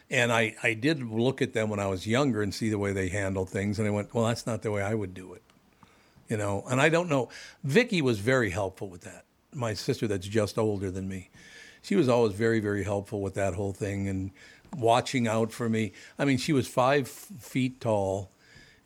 [0.09, 2.93] And I, I did look at them when I was younger and see the way
[2.93, 5.41] they handled things, and I went, well, that's not the way I would do it
[6.33, 7.29] you know and i don't know
[7.63, 9.25] vicky was very helpful with that.
[9.53, 11.29] My sister that's just older than me
[11.83, 14.31] she was always very very helpful with that whole thing and
[14.75, 15.91] watching out for me.
[16.17, 18.31] I mean she was five feet tall.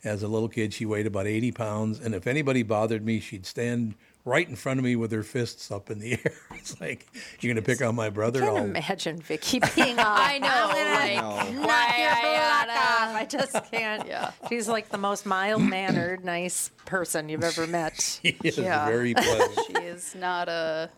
[0.04, 3.46] As a little kid she weighed about 80 pounds and if anybody bothered me she'd
[3.46, 3.94] stand
[4.28, 7.06] right in front of me with her fists up in the air it's like
[7.40, 10.38] you're going to pick on my brother I can't I'll- imagine Vicky being all, I
[10.38, 10.48] know.
[10.48, 13.14] I'm gonna Like, knock your I block off.
[13.16, 14.06] I just can't.
[14.06, 14.30] Yeah.
[14.48, 18.00] She's like the most mild mannered, nice person you've ever met.
[18.00, 18.86] she is Yeah.
[18.86, 20.90] very pleasant She is not a.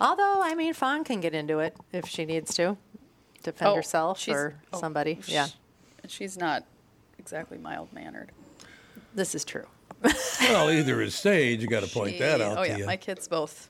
[0.00, 2.76] Although, I mean, Fawn can get into it if she needs to
[3.42, 5.18] defend Oh, herself she's- or oh, somebody.
[5.22, 5.46] sh- Yeah,
[6.08, 6.64] She's not
[7.18, 8.30] exactly mild mannered.
[9.14, 9.66] this is true.
[10.40, 12.96] Well either is sage you got to point that out Oh to yeah, you my
[12.96, 13.68] kids both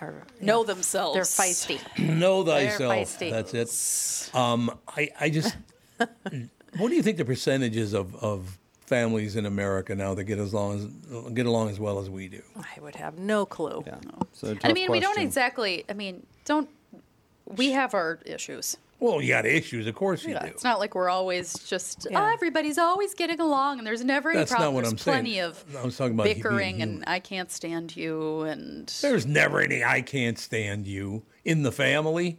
[0.00, 1.14] Or- know themselves.
[1.14, 1.78] They're feisty.
[1.98, 2.92] Know They're thyself.
[2.94, 3.30] feisty.
[3.30, 3.54] That's
[4.32, 4.36] it.
[4.36, 5.56] Um, I, I just,
[5.98, 10.52] what do you think the percentages of, of families in America now that get as
[10.52, 12.42] long as get along as well as we do?
[12.56, 13.82] I would have no clue.
[13.86, 13.96] Yeah.
[14.32, 15.84] So I mean, we don't exactly.
[15.88, 16.68] I mean, don't.
[17.46, 18.76] We have our issues.
[19.00, 20.46] Well, you got issues, of course you Yeah, do.
[20.46, 22.06] it's not like we're always just.
[22.06, 22.22] Ah, yeah.
[22.30, 25.14] Oh, everybody's always getting along, and there's never any That's not what there's I'm saying.
[25.16, 27.04] plenty of I was talking about bickering, and.
[27.06, 32.38] I can't stand you, and There's never any I can't stand you in the family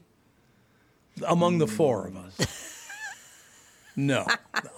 [1.28, 2.72] among the four of us.
[3.98, 4.26] No,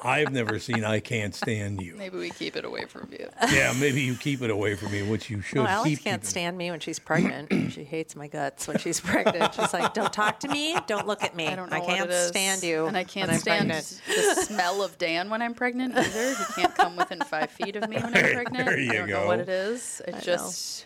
[0.04, 1.96] I've never seen I can't stand you.
[1.96, 3.28] maybe we keep it away from you.
[3.52, 6.04] Yeah, maybe you keep it away from me, which you should Well, Alex keep.
[6.04, 7.52] can't stand me when she's pregnant.
[7.72, 9.54] she hates my guts when she's pregnant.
[9.56, 10.76] She's like, "Don't talk to me.
[10.88, 11.48] Don't look at me.
[11.48, 12.28] I don't know I can't what it is.
[12.28, 15.96] stand you." and I can't I'm stand pregnant." the smell of Dan when I'm pregnant
[15.98, 16.30] either.
[16.36, 18.66] He can't come within five feet of me when I'm pregnant.
[18.66, 19.42] There you I don't know what go.
[19.44, 20.02] it is.
[20.08, 20.20] It know.
[20.22, 20.86] just.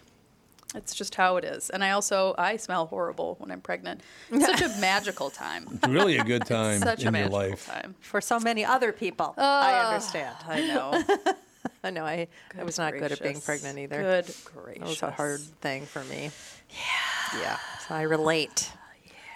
[0.74, 1.70] It's just how it is.
[1.70, 4.02] And I also I smell horrible when I'm pregnant.
[4.30, 5.80] It's such a magical time.
[5.88, 7.68] Really a good time Such a in your life.
[7.68, 7.96] time.
[8.00, 10.36] For so many other people, I ah, understand.
[10.48, 11.04] I know.
[11.84, 12.06] I know.
[12.06, 14.02] I, I was not good at being pregnant either.
[14.02, 14.80] Good gracious.
[14.80, 16.32] That was a hard thing for me.
[16.70, 17.40] Yeah.
[17.42, 17.58] Yeah.
[17.88, 18.72] So I relate.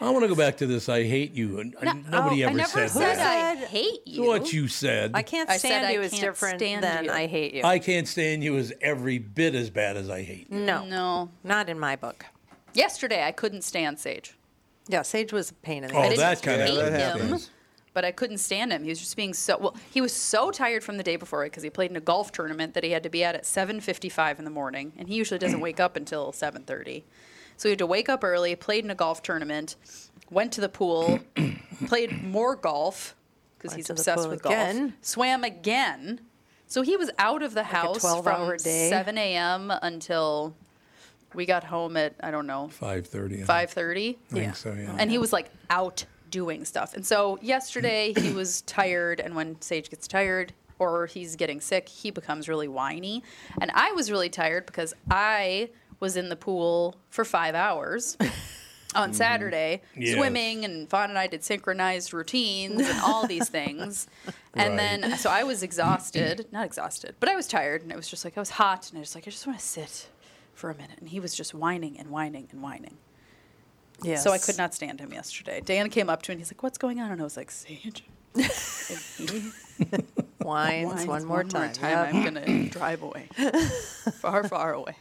[0.05, 0.87] I want to go back to this.
[0.87, 3.57] I hate you, and and nobody oh, ever I never said, said, that.
[3.57, 4.23] I hate you.
[4.23, 5.11] What you said.
[5.15, 7.11] I can't I said stand I you is can't different stand than you.
[7.11, 7.63] I hate you.
[7.63, 10.59] I can't stand you is every bit as bad as I hate you.
[10.59, 11.29] no, No.
[11.43, 12.25] not in my book.
[12.73, 14.35] Yesterday I couldn't stand Sage.
[14.87, 16.91] Yeah, Sage was a pain in the Oh, I didn't that kind of hate that
[17.17, 17.49] him, happens.
[17.95, 18.83] but I couldn't stand him.
[18.83, 19.75] He was just being so well.
[19.91, 22.75] He was so tired from the day before because he played in a golf tournament
[22.75, 25.59] that he had to be at at 7:55 in the morning, and he usually doesn't
[25.67, 27.01] wake up until 7:30.
[27.57, 29.75] So he had to wake up early, played in a golf tournament,
[30.29, 31.19] went to the pool,
[31.87, 33.15] played more golf
[33.57, 34.79] because Went he's to the obsessed pool with again.
[34.89, 34.93] golf.
[35.01, 36.21] Swam again.
[36.67, 38.89] So he was out of the house from 12-hour day.
[38.89, 39.71] 7 a.m.
[39.81, 40.55] until
[41.33, 43.37] we got home at I don't know Five thirty.
[43.43, 44.15] 5:30.
[44.31, 44.73] I think so.
[44.73, 44.95] Yeah.
[44.97, 46.93] And he was like out doing stuff.
[46.93, 51.87] And so yesterday he was tired, and when Sage gets tired or he's getting sick,
[51.87, 53.23] he becomes really whiny.
[53.61, 55.69] And I was really tired because I
[56.05, 58.15] was in the pool for five hours.
[58.95, 59.13] On mm-hmm.
[59.17, 60.15] Saturday, Yes.
[60.15, 64.07] swimming, and Fawn and I did synchronized routines and all these things.
[64.57, 65.01] And Right.
[65.01, 68.23] then, so I was exhausted, not exhausted, but I was tired, and it was just
[68.23, 70.07] like I was hot, and I was like, I just want to sit
[70.53, 70.97] for a minute.
[71.01, 72.95] And he was just whining and whining and whining.
[74.01, 74.23] Yes.
[74.23, 75.59] So I could not stand him yesterday.
[75.59, 77.51] Dan came up to me and he's like, "What's going on?" And I was like,
[77.51, 78.45] "Sage." and
[79.17, 79.51] he
[80.39, 81.73] whines, whines one more time.
[81.81, 82.13] Yep.
[82.13, 83.27] I'm gonna drive away,
[84.21, 84.95] far, far away.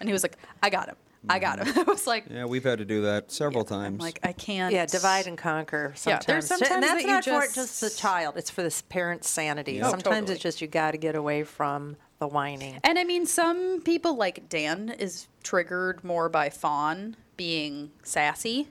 [0.00, 0.96] And he was like, "I got him.
[1.28, 1.72] I got him.
[1.76, 4.00] I was like, Yeah, we've had to do that several I'm times.
[4.00, 4.72] like, I can't.
[4.72, 5.92] Yeah, divide and conquer.
[6.06, 8.62] Yeah, there's sometimes and that's that you not for just- just the child; it's for
[8.62, 9.72] the parent's sanity.
[9.74, 9.86] Yeah.
[9.88, 10.34] Oh, Sometimes totally.
[10.34, 12.78] it's just you got to get away from the whining.
[12.84, 18.68] And I mean, some people like Dan is triggered more by Fawn being sassy.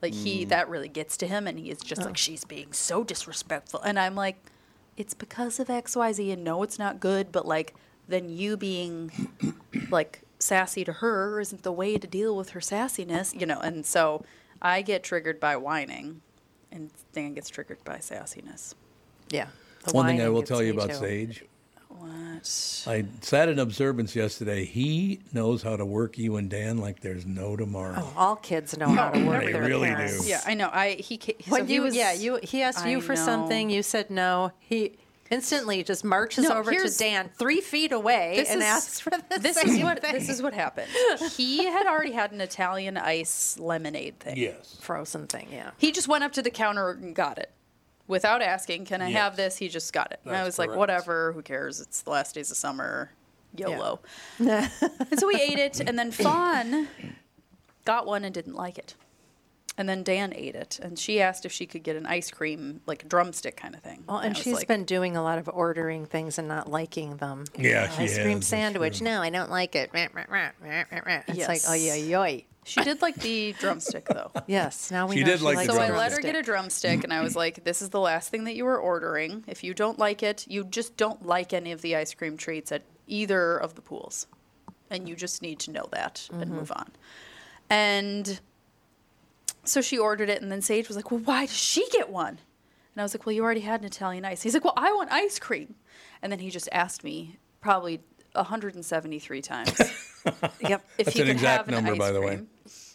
[0.00, 0.48] Like he, Mm.
[0.50, 2.04] that really gets to him, and he is just Oh.
[2.06, 3.80] like, she's being so disrespectful.
[3.80, 4.36] And I'm like,
[4.96, 7.32] it's because of X, Y, Z, and no, it's not good.
[7.32, 7.74] But like,
[8.06, 9.10] then you being
[9.90, 13.60] like sassy to her isn't the way to deal with her sassiness, you know.
[13.60, 14.24] And so
[14.62, 16.20] I get triggered by whining,
[16.70, 18.74] and Dan gets triggered by sassiness.
[19.30, 19.48] Yeah.
[19.84, 20.94] the One thing I will tell you about too.
[20.96, 21.44] Sage,
[21.88, 22.84] What?
[22.86, 24.64] I sat in observance yesterday.
[24.64, 27.94] He knows how to work you and Dan like there's no tomorrow.
[27.98, 30.22] Oh, all kids know how to work They their really parents.
[30.24, 30.28] do.
[30.28, 30.70] Yeah, I know.
[30.72, 33.24] I he so When he you, was yeah, you he asked you for know.
[33.24, 34.52] something, you said no.
[34.60, 34.96] He
[35.30, 39.10] instantly just marches No, over to Dan three feet away This and is- asks for
[39.10, 40.12] the this same is what thing.
[40.12, 40.88] this is what happened.
[41.36, 44.36] He had already had an Italian ice lemonade thing.
[44.36, 44.76] Yes.
[44.80, 45.48] frozen thing.
[45.52, 45.70] Yeah.
[45.78, 47.50] He just went up to the counter and got it.
[48.06, 49.58] Without asking, can I have this?
[49.58, 50.20] He just got it.
[50.24, 51.80] and I That's was like, whatever, who cares?
[51.80, 53.10] It's the last days of summer.
[53.56, 54.00] YOLO.
[54.38, 54.70] and
[55.18, 56.88] so we ate it, and then Fawn
[57.84, 58.94] got one and didn't like it.
[59.78, 62.80] And then Dan ate it, and she asked if she could get an ice cream,
[62.86, 64.02] like drumstick kind of thing.
[64.08, 66.68] Well, and I was she's like, been doing a lot of ordering things and not
[66.68, 67.44] liking them.
[67.56, 69.00] Yeah, she ice cream has, that's sandwich.
[69.00, 69.90] No, I don't like it.
[69.94, 72.44] It's like, oh yeah, yoy.
[72.64, 74.30] She did like the drumstick though.
[74.46, 76.42] Yes, now we She know did like the likes So I let her get a
[76.42, 79.44] drumstick, and I was like, "This is the last thing that you were ordering.
[79.46, 82.72] If you don't like it, you just don't like any of the ice cream treats
[82.72, 84.26] at either of the pools,
[84.90, 86.56] and you just need to know that and mm-hmm.
[86.56, 86.90] move on."
[87.70, 88.40] And
[89.64, 92.38] so she ordered it, and then Sage was like, "Well, why does she get one?"
[92.94, 94.92] And I was like, "Well, you already had an Italian ice." He's like, "Well, I
[94.92, 95.74] want ice cream,"
[96.22, 98.00] and then he just asked me probably
[98.34, 99.78] 173 times
[100.60, 100.84] Yep.
[100.98, 102.40] if That's he an could exact have an number, ice by the way.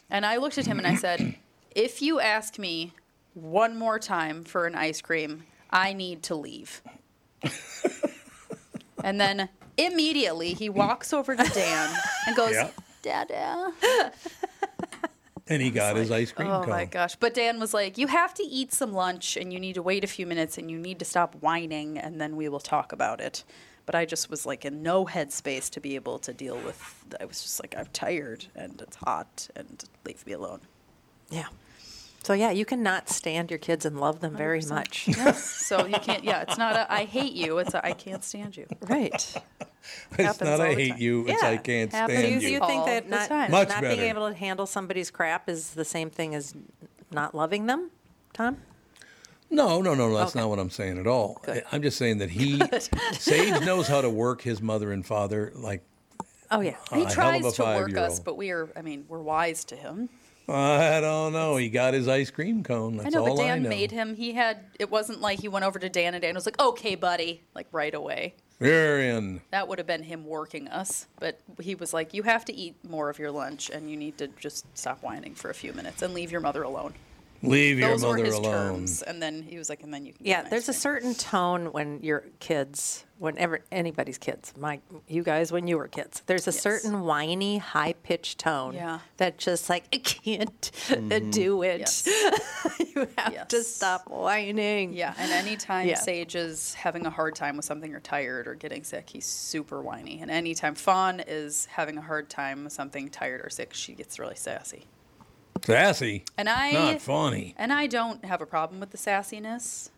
[0.10, 1.36] And I looked at him and I said,
[1.72, 2.94] "If you ask me
[3.34, 6.82] one more time for an ice cream, I need to leave."
[9.04, 11.90] and then immediately he walks over to Dan
[12.28, 12.70] and goes, Yeah.
[13.02, 13.74] "Dada."
[15.48, 16.62] And he got his ice cream oh cone.
[16.62, 16.70] Oh cone.
[16.70, 17.16] my gosh.
[17.16, 20.04] But Dan was like, "You have to eat some lunch and you need to wait
[20.04, 23.20] a few minutes and you need to stop whining and then we will talk about
[23.20, 23.44] it."
[23.86, 27.06] But I just was like in no headspace to be able to deal with.
[27.20, 30.62] I was just like, I'm tired and it's hot and leave me alone.
[31.30, 31.48] Yeah.
[32.24, 34.70] So yeah, you cannot stand your kids and love them very 100%.
[34.70, 35.08] much.
[35.10, 35.44] Yes.
[35.44, 36.24] So you can't.
[36.24, 36.42] Yeah.
[36.42, 36.76] It's not.
[36.76, 37.58] A, I hate you.
[37.58, 37.74] It's.
[37.74, 38.66] A, I can't stand you.
[38.82, 39.14] right.
[40.12, 41.02] it's happens not I hate time.
[41.02, 42.20] you, it's Yeah, I can't happens.
[42.20, 42.54] Do you, stand do you.
[42.54, 43.88] you All think that not, not better.
[43.90, 46.54] being able to handle somebody's crap is the same thing as
[47.12, 47.92] not loving them,
[48.34, 48.58] Tom?
[49.50, 50.16] No, no, no, no.
[50.16, 50.40] that's Okay.
[50.40, 51.40] not what I'm saying at all.
[51.44, 51.64] Good.
[51.72, 52.60] I'm just saying that he,
[53.14, 55.84] Sage knows how to work his mother and father like
[56.50, 56.76] Oh yeah.
[56.94, 58.70] He tries to work us, but we are.
[58.76, 60.08] I mean, we're wise to him.
[60.48, 61.56] I don't know.
[61.58, 62.98] He got his ice cream cone.
[62.98, 63.70] That's I know, all but I Dan know.
[63.70, 64.16] made him.
[64.16, 64.66] He had.
[64.80, 67.68] It wasn't like he went over to Dan and Dan was like, "Okay, buddy," like
[67.72, 68.36] right away.
[68.60, 69.42] You're in.
[69.52, 71.08] That would have been him working us.
[71.20, 74.18] But he was like, "You have to eat more of your lunch, and you need
[74.18, 76.94] to just stop whining for a few minutes and leave your mother alone."
[77.42, 78.52] Leave your Those were mother his alone.
[78.54, 79.02] terms.
[79.02, 80.82] And then he was like, "And then you can." get Yeah, an there's a ice
[80.82, 85.88] cream." certain tone when your kids, whenever anybody's kids, my you guys when you were
[85.88, 86.60] kids, there's a Yes.
[86.60, 89.00] certain whiny, high pitched tone Yeah.
[89.16, 91.30] that just like I can't Mm-hmm.
[91.30, 91.80] do it.
[91.80, 92.06] Yes.
[92.96, 94.92] you have to stop whining.
[94.94, 95.96] Yeah, and anytime Yeah.
[95.96, 99.82] Sage is having a hard time with something or tired or getting sick, he's super
[99.82, 100.20] whiny.
[100.22, 104.20] And anytime Fawn is having a hard time with something tired or sick, she gets
[104.20, 104.86] really sassy.
[105.66, 106.26] Sassy.
[106.38, 107.56] And I Not funny.
[107.58, 109.90] And I don't have a problem with the sassiness.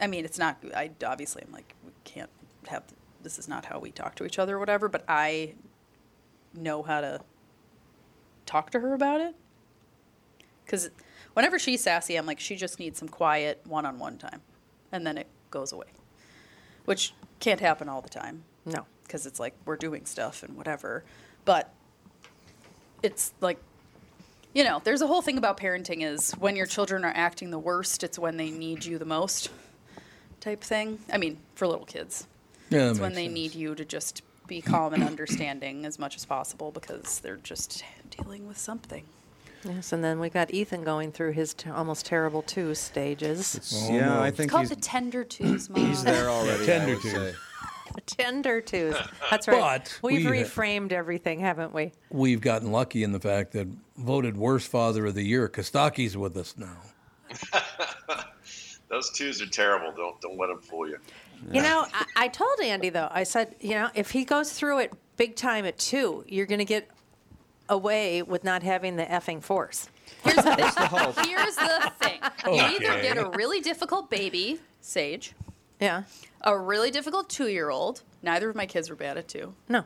[0.00, 0.56] I mean, it's not.
[0.74, 2.28] I obviously I'm like we can't
[2.72, 2.84] have.
[3.22, 4.88] This is not how we talk to each other or whatever.
[4.88, 5.54] But I
[6.54, 7.20] know how to
[8.46, 9.34] talk to her about it.
[10.64, 10.90] Because
[11.34, 14.40] whenever she's sassy, I'm like, she just needs some quiet one-on-one time,
[14.90, 15.86] and then it goes away,
[16.84, 18.86] which can't happen all the time No.
[19.02, 21.04] because it's like we're doing stuff and whatever.
[21.44, 21.72] But
[23.02, 23.58] it's like,
[24.54, 27.58] you know, there's a whole thing about parenting is when your children are acting the
[27.58, 29.50] worst, it's when they need you the most
[30.40, 31.00] type thing.
[31.12, 32.26] I mean, for little kids,
[32.72, 33.34] Yeah, it's when they sense.
[33.34, 37.84] need you to just be calm and understanding as much as possible because they're just
[38.10, 39.04] dealing with something.
[39.64, 43.78] Yes, and then we've got Ethan going through his t- almost terrible two stages.
[43.88, 45.86] Oh, yeah, I think It's called he's, the tender twos, mom.
[45.86, 46.66] he's there already.
[46.66, 47.10] Tender I would to.
[47.10, 47.34] say.
[48.06, 48.96] Tender twos.
[49.30, 49.78] That's right.
[49.82, 51.92] But We've we- reframed everything, haven't we?
[52.10, 53.68] We've gotten lucky in the fact that
[53.98, 55.46] voted worst father of the year.
[55.48, 56.78] Costaki's with us now.
[58.88, 59.92] Those twos are terrible.
[59.96, 60.98] Don't don't let them fool you.
[61.50, 63.08] You know, I, I told Andy though.
[63.10, 66.58] I said, you know, if he goes through it big time at two, you're going
[66.60, 66.88] to get
[67.68, 69.88] away with not having the effing force.
[70.24, 71.22] Here's the That's the.
[71.26, 72.20] Here's the thing.
[72.46, 73.02] You either Okay.
[73.02, 75.32] get a really difficult baby, Sage,
[75.80, 76.04] Yeah.
[76.42, 79.84] a really difficult two year old, neither of my kids were bad at two, No.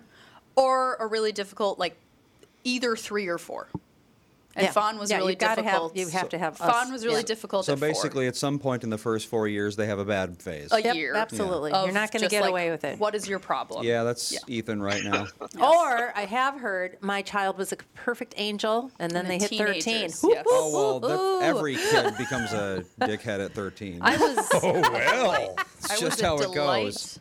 [0.56, 1.96] or a really difficult, like
[2.64, 3.68] either three or four.
[4.56, 4.72] And Yeah.
[4.72, 5.96] Fawn was Yeah, really you gotta have- difficult.
[5.96, 7.26] you have to have Fawn us- was really yeah.
[7.26, 7.88] difficult So at four.
[7.88, 10.72] basically, at some point in the first four years, they have a bad phase.
[10.72, 11.14] a Yep, year.
[11.14, 11.72] absolutely.
[11.72, 12.98] of You're not going to get like, away with it.
[12.98, 13.84] What is your problem?
[13.84, 14.38] Yeah, that's Yeah.
[14.48, 15.26] Ethan right now.
[15.60, 19.48] Or I have heard my child was a perfect angel, and then And they then
[19.50, 19.82] hit 13.
[19.82, 20.44] teenagers, Whoop, yes.
[20.48, 21.42] Oh well, that, whoop.
[21.42, 23.98] every kid becomes a dickhead at 13.
[24.00, 24.36] I was.
[24.54, 25.54] Oh, well.
[25.58, 27.20] I It's was just a how it goes.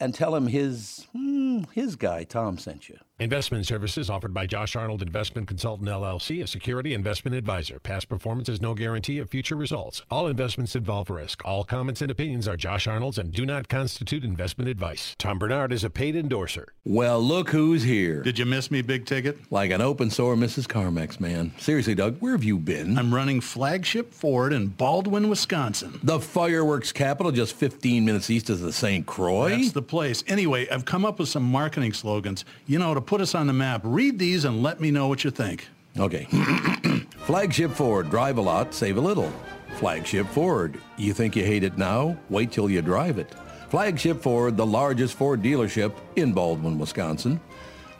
[0.00, 2.98] And tell him his, hmm, his guy, Tom, sent you.
[3.20, 7.80] Investment services offered by Josh Arnold Investment Consultant LLC, a security investment advisor.
[7.80, 10.02] Past performance is no guarantee of future results.
[10.08, 11.44] All investments involve risk.
[11.44, 15.16] All comments and opinions are Josh Arnold's and do not constitute investment advice.
[15.18, 16.74] Tom Bernard is a paid endorser.
[16.84, 18.22] Well, look who's here.
[18.22, 19.50] Did you miss me, Big Ticket?
[19.50, 20.68] Like an open sore Mrs.
[20.68, 21.52] Carmex, man.
[21.58, 22.96] Seriously, Doug, where have you been?
[22.96, 25.98] I'm running Flagship Ford in Baldwin, Wisconsin.
[26.04, 29.04] The fireworks capital, just 15 minutes east of the St.
[29.06, 29.56] Croix.
[29.56, 30.22] That's the place.
[30.26, 33.52] Anyway, I've come up with some marketing slogans, you know, to put us on the
[33.52, 33.80] map.
[33.84, 35.66] Read these and let me know what you think.
[35.98, 36.24] Okay.
[37.26, 39.32] Flagship Ford, drive a lot, save a little.
[39.76, 42.16] Flagship Ford, you think you hate it now?
[42.30, 43.34] Wait till you drive it.
[43.68, 47.40] Flagship Ford, the largest Ford dealership in Baldwin, Wisconsin.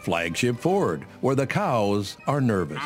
[0.01, 2.82] Flagship Ford, where the cows are nervous.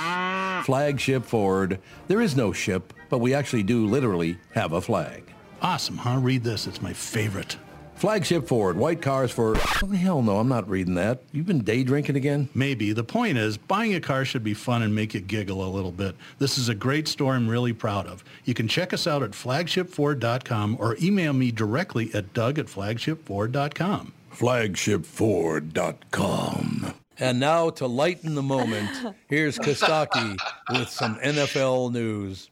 [0.67, 1.79] Flagship Ford,
[2.09, 5.23] there is no ship, but we actually do literally have a flag.
[5.61, 6.19] Awesome, huh?
[6.21, 6.67] Read this.
[6.67, 7.57] It's my favorite.
[8.03, 9.55] Flagship Ford, white cars for...
[9.81, 11.23] Oh, hell no, I'm not reading that.
[11.31, 12.49] You've been day drinking again?
[12.53, 12.93] Maybe.
[12.93, 15.93] The point is, buying a car should be fun and make you giggle a little
[15.93, 16.17] bit.
[16.41, 18.25] This is a great store I'm really proud of.
[18.45, 24.13] You can check us out at flagshipford.com or email me directly at doug at flagshipford.com.
[24.35, 26.95] flagshipford.com.
[27.21, 30.37] And now to lighten the moment, here's Costaki
[30.73, 32.51] with some NFL news.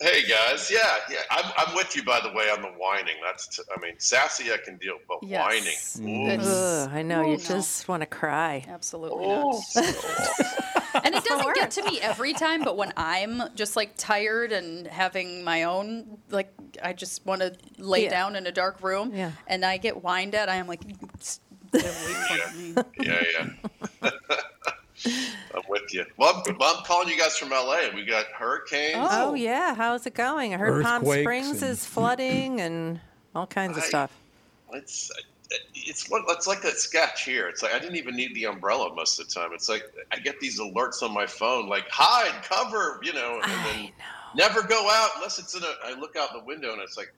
[0.00, 0.78] Hey guys, yeah,
[1.10, 3.16] yeah, I'm, I'm with you by the way on the whining.
[3.24, 5.98] That's, t- I mean, sassy I can deal, but Yes.
[6.00, 6.38] whining.
[6.38, 6.40] Ooh.
[6.40, 7.22] Ugh, I know.
[7.22, 7.42] Oh, you no.
[7.42, 8.64] just want to cry.
[8.68, 11.04] Absolutely Oh, not.
[11.04, 14.86] and it doesn't get to me every time, but when I'm just like tired and
[14.86, 18.10] having my own, like, I just want to lay Yeah.
[18.10, 19.32] down in a dark room Yeah.
[19.48, 20.82] and I get whined at, I am like,
[21.72, 22.82] get away from me.
[23.00, 23.24] yeah,
[24.02, 24.10] yeah.
[25.06, 26.04] I'm with you.
[26.16, 27.90] Well, I'm, well, I'm calling you guys from LA.
[27.94, 28.96] We got hurricanes.
[28.98, 29.74] Oh, oh, yeah.
[29.74, 30.54] How's it going?
[30.54, 33.00] I heard Palm Springs and- is flooding and
[33.34, 34.12] all kinds of I- stuff.
[34.72, 35.10] It's
[35.74, 37.48] it's what it's like that sketch here.
[37.48, 39.50] It's like I didn't even need the umbrella most of the time.
[39.54, 39.82] It's like
[40.12, 43.88] I get these alerts on my phone, like hide, cover, you know, and then
[44.34, 45.74] never go out unless it's in a.
[45.84, 47.14] I look out the window and it's like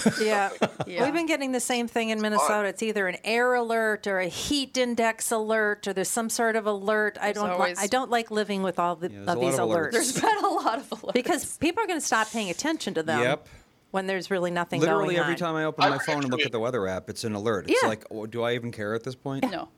[0.20, 0.50] Yeah.
[0.86, 1.04] Yeah.
[1.04, 2.68] We've been getting the same thing in Minnesota.
[2.68, 6.66] It's either an air alert or a heat index alert or there's some sort of
[6.66, 7.18] alert.
[7.20, 9.68] I don't always- li- I don't like living with all the, there's of these of
[9.68, 9.88] alerts.
[9.88, 9.92] alerts.
[9.92, 11.12] There's been a lot of alerts.
[11.14, 13.48] because people are going to stop paying attention to them Yep.
[13.90, 15.38] when there's really nothing Literally going every on.
[15.38, 17.68] time I open I my phone and look at the weather app, it's an alert.
[17.68, 17.88] It's Yeah.
[17.88, 19.50] like, oh, do I even care at this point?
[19.50, 19.68] no.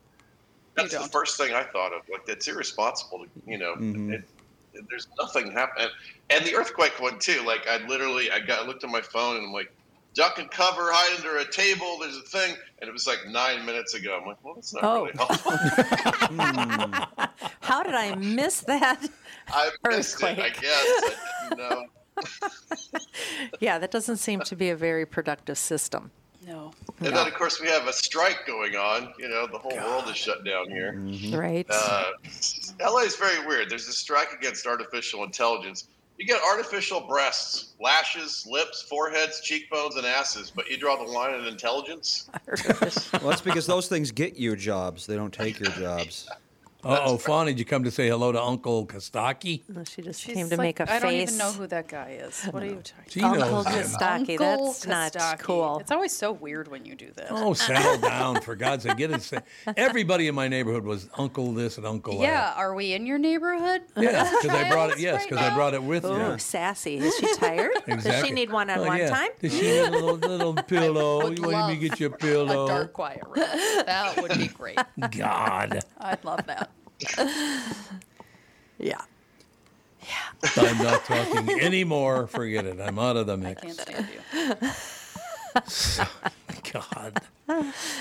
[0.75, 2.01] That's the first thing I thought of.
[2.11, 3.19] Like that's irresponsible.
[3.19, 4.23] To, you know, it, it-
[4.89, 5.87] there's nothing happening.
[6.29, 7.41] And the earthquake one too.
[7.45, 9.71] Like I literally, I got I looked at my phone and I'm like,
[10.15, 11.97] duck and cover, hide under a table.
[11.99, 14.17] There's a thing, and it was like nine minutes ago.
[14.19, 15.05] I'm like, well, it's not Oh.
[15.05, 15.51] really helpful.
[17.61, 19.07] How did I miss that?
[19.49, 20.25] I missed it.
[20.25, 20.61] I Earthquake.
[20.61, 20.85] guess.
[20.87, 21.13] I
[21.49, 21.85] didn't know.
[23.59, 26.11] yeah, that doesn't seem to be a very productive system.
[26.47, 26.71] No.
[26.99, 29.13] And then of course we have a strike going on.
[29.17, 30.93] You know, the whole world is shut down here.
[31.35, 31.65] Right?
[31.69, 32.11] Uh,
[32.79, 33.69] LA is very weird.
[33.69, 35.87] There's a strike against artificial intelligence.
[36.17, 41.33] You get artificial breasts, lashes, lips, foreheads, cheekbones, and asses, but you draw the line
[41.33, 42.29] at intelligence.
[43.13, 45.07] Well, that's because those things get you jobs.
[45.07, 46.29] They don't take your jobs.
[46.85, 49.63] Uh oh, Fawn, did you come to say hello to Uncle Costaki?
[49.67, 50.95] No, she just She's came to like, make a I face.
[50.95, 52.43] I don't even know who that guy is.
[52.51, 53.73] What are you talking She Uncle knows him.
[53.85, 54.39] Costaki.
[54.39, 55.39] Uncle That's not Costaki.
[55.39, 55.77] cool.
[55.79, 57.29] It's always so weird when you do that.
[57.31, 58.97] Oh, settle down, for God's sake.
[58.97, 59.23] Get it.
[59.23, 59.39] sa-
[59.77, 62.57] Everybody in my neighborhood was Uncle this and Uncle that yeah, that.
[62.57, 63.81] are we in your neighborhood?
[63.97, 64.99] Yeah, because I brought it.
[64.99, 66.37] Yes, right because I brought it with Ooh, me.
[66.37, 66.97] sassy.
[66.97, 67.71] Is she tired?
[67.87, 68.29] Does Exactly.
[68.29, 69.09] she need one-on-one Oh, yeah.
[69.09, 69.29] time?
[69.39, 71.23] Does she need a little, little pillow?
[71.29, 72.67] would You want me love to get you a A pillow?
[72.67, 73.43] dark quiet room.
[73.87, 74.77] That would be great.
[75.11, 75.83] God.
[75.97, 76.69] I'd love that.
[78.77, 78.99] Yeah.
[80.01, 80.07] Yeah.
[80.57, 82.27] I'm not talking anymore.
[82.27, 82.79] Forget it.
[82.79, 83.61] I'm out of the mix.
[83.61, 84.07] I can't stand
[86.03, 86.05] you.
[86.73, 87.21] God.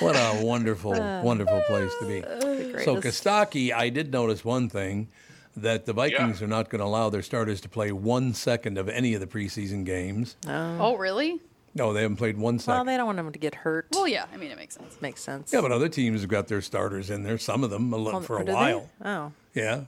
[0.00, 0.92] What a wonderful,
[1.22, 2.24] wonderful place to be.
[2.84, 2.96] So.
[2.96, 5.08] Costaki, I did notice one thing
[5.56, 8.88] that the Vikings are not going to allow their starters to play one second of
[8.88, 10.36] any of the preseason games.
[10.46, 11.40] Oh, oh really?
[11.74, 12.86] No, they haven't played one Well, second.
[12.86, 13.86] they don't want them to get hurt.
[13.92, 14.26] Well, yeah.
[14.32, 14.96] I mean, it makes sense.
[15.00, 15.52] Makes sense.
[15.52, 18.20] yeah, but other teams have got their starters in there, some of them a little,
[18.20, 18.52] for a do they?
[18.52, 18.90] while.
[19.04, 19.32] Oh.
[19.54, 19.82] Yeah.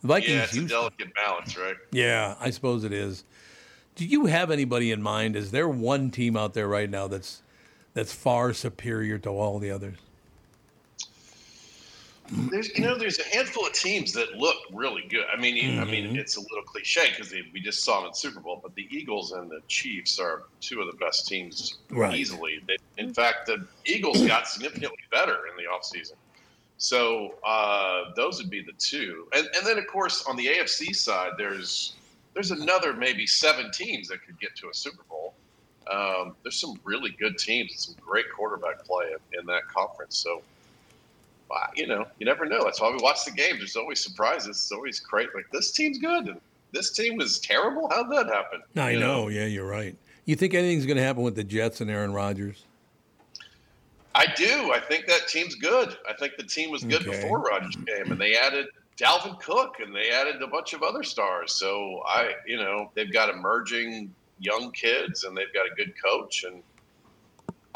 [0.00, 1.76] The Vikings Yeah, it's a used to- delicate balance, right?
[1.92, 3.24] Yeah, I suppose it is.
[3.96, 5.36] Do you have anybody in mind?
[5.36, 7.42] Is there one team out there right now that's
[7.92, 9.98] that's far superior to all the others?
[12.50, 15.24] There's, you know, there's a handful of teams that look really good.
[15.36, 15.90] I mean, I Mm-hmm.
[15.90, 18.86] mean, it's a little cliche because we just saw them in Super Bowl, but the
[18.90, 22.20] Eagles and the Chiefs are two of the best teams Right.
[22.20, 22.58] easily.
[22.68, 26.16] They, in fact, the Eagles got significantly better in the offseason.
[26.76, 30.94] So uh, those would be the two, and and then of course on the AFC
[30.94, 32.00] side, there's
[32.34, 35.36] there's another maybe seven teams that could get to a Super Bowl.
[35.90, 40.18] Um, there's some really good teams and some great quarterback play in, in that conference.
[40.18, 40.44] So
[41.76, 42.64] you know, you never know.
[42.64, 43.58] That's why we watch the games.
[43.58, 44.48] There's always surprises.
[44.48, 45.28] It's always great.
[45.34, 46.36] Like this team's good,
[46.72, 47.88] this team was terrible.
[47.90, 48.62] How'd that happen?
[48.76, 49.28] I You know.
[49.28, 49.96] Yeah, you're right.
[50.24, 52.64] You think anything's going to happen with the Jets and Aaron Rodgers?
[54.14, 54.72] I do.
[54.72, 55.96] I think that team's good.
[56.08, 57.20] I think the team was good Okay.
[57.20, 58.66] before Rodgers came, and they added
[58.96, 61.52] Dalvin Cook, and they added a bunch of other stars.
[61.52, 66.44] So I, you know, they've got emerging young kids, and they've got a good coach,
[66.44, 66.62] and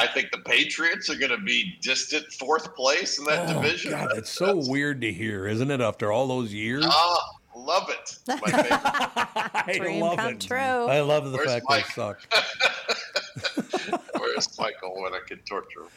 [0.01, 3.91] I think the Patriots are going to be distant fourth place in that oh, division.
[3.91, 5.81] God, that's so weird to hear, isn't it?
[5.81, 8.19] After all those years, Ah, love it.
[8.29, 8.71] My favorite.
[8.73, 10.41] I Dream love come it.
[10.41, 10.57] true.
[10.59, 11.87] I love the Where's fact Mike?
[11.87, 12.21] they suck.
[14.19, 15.89] Where's Michael when I can torture him?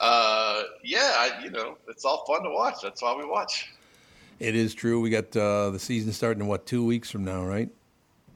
[0.00, 2.76] Uh, yeah, I, you know, it's all fun to watch.
[2.82, 3.68] That's why we watch.
[4.40, 5.00] It is true.
[5.00, 7.68] We got uh, the season starting in what two weeks from now, right?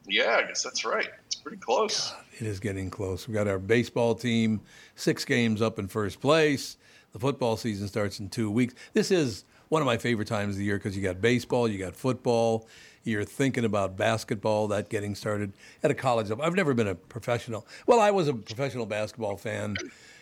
[0.07, 1.09] Yeah, I guess that's right.
[1.25, 2.13] It's pretty close.
[2.39, 3.27] It is getting close.
[3.27, 4.61] We got our baseball team
[4.97, 6.75] six games up in first place.
[7.13, 8.73] The football season starts in two weeks.
[8.93, 11.77] This is one of my favorite times of the year because you got baseball, you
[11.77, 12.67] got football.
[13.03, 16.43] You're thinking about basketball, that getting started at a college level.
[16.43, 17.65] I've never been a professional.
[17.85, 19.77] Well, I was a professional basketball fan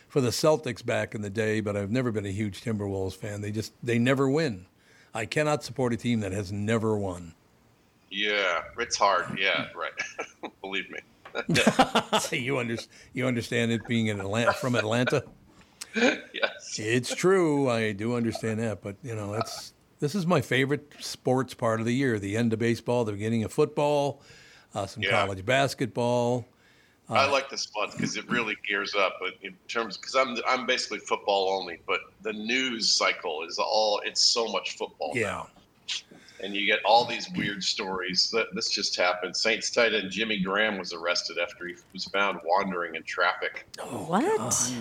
[0.08, 3.42] for the Celtics back in the day, but I've never been a huge Timberwolves fan.
[3.42, 4.68] They just they never win.
[5.16, 7.34] I cannot support a team that has never won.
[8.12, 9.40] Yeah, it's hard.
[9.40, 10.52] Yeah, right.
[10.62, 11.00] Believe me.
[12.32, 12.78] You under,
[13.14, 15.24] you understand it being in Atlanta from Atlanta.
[15.96, 16.76] yes.
[16.78, 17.70] It's true.
[17.70, 21.86] I do understand that, but you know, it's this is my favorite sports part of
[21.86, 24.22] the year: the end of baseball, the beginning of football,
[24.74, 25.12] uh, some Yeah.
[25.12, 26.46] college basketball.
[27.08, 30.66] I like this month because it really gears up but in terms because I'm I'm
[30.66, 35.48] basically football only, but the news cycle is all it's so much football Yeah, now,
[36.46, 38.30] and you get all these weird stories.
[38.32, 39.36] That this just happened.
[39.36, 43.68] Saints tight end Jimmy Graham was arrested after he was found wandering in traffic.
[43.80, 44.72] Oh, what?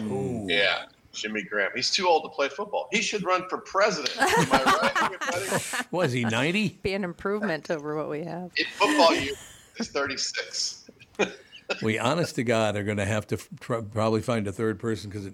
[0.49, 1.71] Yeah, Jimmy Graham.
[1.75, 2.89] He's too old to play football.
[2.93, 4.15] He should run for president.
[4.21, 5.87] Am I right?
[5.91, 6.79] was he ninety?
[6.83, 8.53] Be an improvement over what we have.
[8.57, 9.35] In football, you
[9.79, 10.91] is 36.
[11.83, 14.79] we, honest to God, are going to have to f- tr- probably find a third
[14.79, 15.31] person because,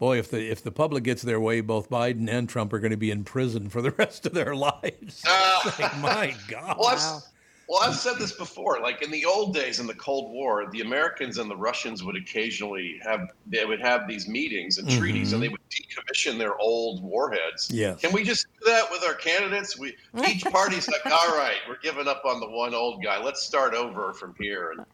[0.00, 2.90] boy, if the if the public gets their way, both Biden and Trump are going
[2.90, 5.22] to be in prison for the rest of their lives.
[5.28, 6.76] Uh, Like, my God.
[6.78, 7.22] Well, I've,
[7.68, 8.80] well, I've said this before.
[8.80, 12.16] Like in the old days, in the Cold War, the Americans and the Russians would
[12.16, 17.02] occasionally have they would have these meetings and treaties, and they would decommission their old
[17.02, 17.70] warheads.
[17.70, 18.00] Yes.
[18.00, 19.78] Can we just do that with our candidates?
[19.78, 19.96] We
[20.26, 23.22] each party's like, all right, we're giving up on the one old guy.
[23.22, 24.86] Let's start over from here and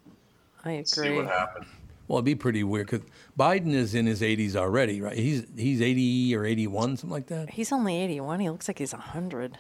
[0.65, 1.17] I see agree.
[1.17, 1.67] what happens.
[2.09, 3.07] Well, it'd be pretty weird because
[3.39, 5.17] Biden is in his 80s already, right?
[5.17, 7.51] He's he's 80 or 81, something like that.
[7.51, 8.41] He's only 81.
[8.41, 9.59] He looks like he's 100.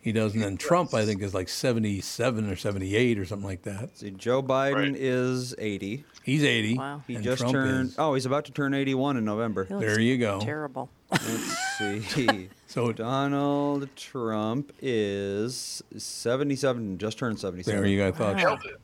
[0.00, 3.62] He does, and then Trump, I think, is like 77 or 78 or something like
[3.62, 3.98] that.
[3.98, 4.94] See, Joe Biden Right.
[4.96, 6.04] is 80.
[6.22, 6.78] He's 80.
[6.78, 7.02] Wow.
[7.08, 7.88] He just Trump turned.
[7.88, 9.64] is- Oh, he's about to turn 81 in November.
[9.64, 10.40] He looks There you go.
[10.40, 10.88] Terrible.
[11.10, 12.48] Let's see.
[12.68, 16.98] So Donald Trump is 77.
[16.98, 17.80] Just turned 77.
[17.80, 18.08] there you go.
[18.08, 18.36] I thought.
[18.36, 18.78] Nailed it.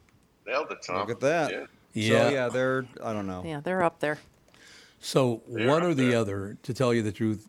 [0.46, 1.00] Nailed it, Tom.
[1.00, 1.50] Look at that.
[1.52, 1.64] Yeah.
[1.94, 2.28] Yeah.
[2.28, 2.86] So yeah, they're.
[3.02, 3.42] I don't know.
[3.44, 4.18] Yeah, they're up there.
[5.00, 6.18] So They're one up or the there.
[6.18, 7.48] other, to tell you the truth,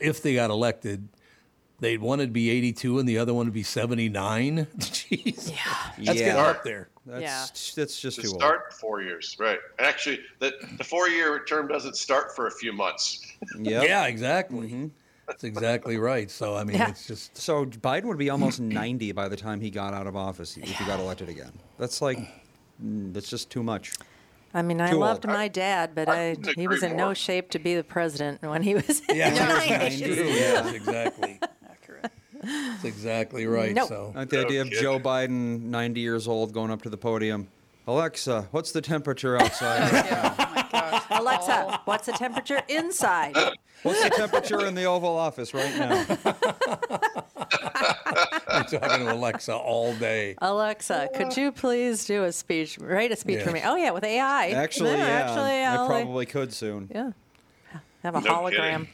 [0.00, 1.08] if they got elected,
[1.78, 4.66] they'd one would be 82 and the other one would be 79.
[4.78, 5.50] Jeez.
[5.52, 5.56] Yeah.
[5.98, 6.42] That's getting Yeah.
[6.46, 6.88] up there.
[7.06, 7.46] That's Yeah.
[7.82, 8.40] that's just To too old.
[8.40, 9.60] start four years, right?
[9.78, 13.20] Actually, the the four year term doesn't start for a few months.
[13.60, 13.84] Yep.
[13.86, 14.66] Yeah, exactly.
[14.68, 14.86] Mm-hmm.
[15.28, 16.28] That's exactly right.
[16.30, 16.88] So, I mean, Yeah.
[16.90, 17.36] it's just.
[17.36, 20.68] So Biden would be almost 90 by the time he got out of office if
[20.68, 21.52] he got elected again.
[21.78, 22.18] That's like,
[22.84, 23.92] Mm, that's just too much.
[24.54, 25.34] I mean, I Too loved old.
[25.34, 26.98] my dad, but I I, he was in more.
[27.08, 30.04] no shape to be the president when he was in Yeah, the that's 90s.
[30.14, 30.24] true.
[30.24, 31.40] Yes, exactly.
[32.42, 33.74] That's exactly right.
[33.74, 33.88] Nope.
[33.88, 34.82] So, Like the idea of kidding.
[34.82, 37.48] Joe Biden, 90 years old, going up to the podium.
[37.88, 39.90] Alexa, what's the temperature outside?
[40.06, 40.34] Yeah.
[40.38, 41.04] Oh my gosh.
[41.10, 43.34] Alexa, what's the temperature inside?
[43.82, 47.24] what's the temperature in the Oval Office right now?
[48.72, 50.34] We're talking to Alexa all day.
[50.38, 53.60] Alexa, could you please do a speech, write a speech for me?
[53.64, 54.48] Oh yeah, with AI.
[54.48, 56.90] Actually, yeah, actually, I I'll- probably could soon.
[56.94, 57.12] yeah.
[58.02, 58.86] Have a No hologram.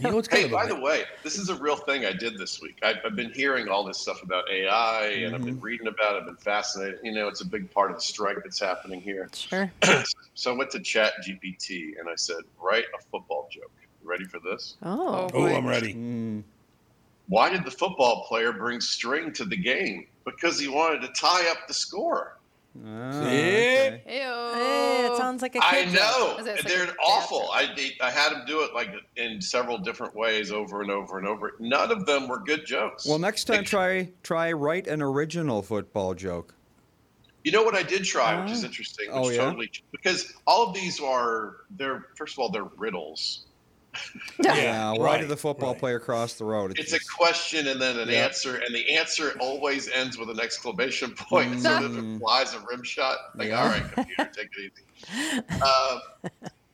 [0.00, 2.60] You know what's Hey, by the way, this is a real thing I did this
[2.62, 2.78] week.
[2.84, 5.44] I've, I've been hearing all this stuff about AI, and I've Mm-hmm.
[5.50, 6.20] been reading about it.
[6.20, 7.00] I've been fascinated.
[7.02, 9.28] You know, it's a big part of the strike that's happening here.
[9.34, 9.72] Sure.
[10.34, 13.72] So I went to Chat GPT and I said, write a football joke.
[14.02, 14.76] You ready for this?
[14.82, 15.28] Oh.
[15.34, 15.94] Oh, I'm ready.
[15.94, 16.44] Mm,
[17.30, 20.08] Why did the football player bring string to the game?
[20.24, 22.36] Because he wanted to tie up the score.
[22.84, 23.18] ah, See?
[23.28, 24.02] okay.
[24.04, 24.54] Ew.
[24.60, 26.00] Hey, it sounds like a I kid joke.
[26.00, 26.36] know.
[26.44, 27.48] Like They're a awful.
[27.52, 31.18] I, they- I had him do it like in several different ways over and over
[31.18, 31.54] and over.
[31.60, 33.06] None of them were good jokes.
[33.06, 36.52] Well, next time Like, try try write an original football joke.
[37.44, 39.44] You know what I did try, which is interesting, which Oh, yeah?
[39.44, 43.46] totally because all of these are they're first of all they're riddles.
[44.38, 45.78] Yeah, why right, did the football right.
[45.78, 46.78] player cross the road?
[46.78, 48.24] It's a question and then an Yeah.
[48.24, 52.60] answer, and the answer always ends with an exclamation point, so that it implies a
[52.70, 53.18] rim shot.
[53.34, 53.62] Like, Yeah.
[53.62, 55.42] all right, computer, take it easy.
[55.62, 55.98] Uh,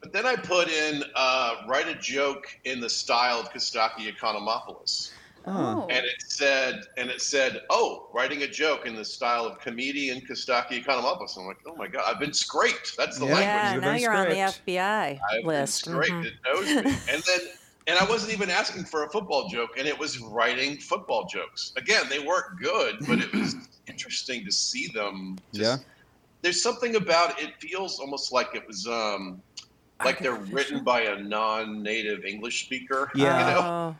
[0.01, 5.11] but then I put in uh, write a joke in the style of Costaki Economopoulos.
[5.49, 5.87] Oh.
[5.91, 10.21] and it said and it said oh writing a joke in the style of comedian
[10.21, 11.37] Costaki Economopoulos.
[11.39, 13.35] I'm like oh my god I've been scraped that's the Yeah.
[13.35, 14.67] language Yeah, You've now you're on the scraped.
[14.69, 15.85] FBI I've list.
[15.85, 16.25] been scraped Mhm.
[16.27, 17.41] it knows me and then
[17.89, 21.73] and I wasn't even asking for a football joke and it was writing football jokes
[21.77, 23.55] again they weren't good but it was
[23.87, 25.77] interesting to see them just, Yeah.
[26.43, 29.41] there's something about it feels almost like it was um
[30.05, 33.39] like they're written by a non-native English speaker Yeah.
[33.39, 33.97] you know Oh.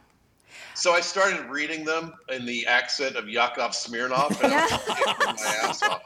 [0.77, 5.35] So I started reading them in the accent of Yakov Smirnoff, and I was laughing
[5.45, 6.03] my ass off.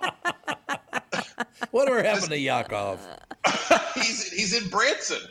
[1.72, 3.00] Whatever happened to Yakov?
[3.94, 5.22] He's he's in Branson.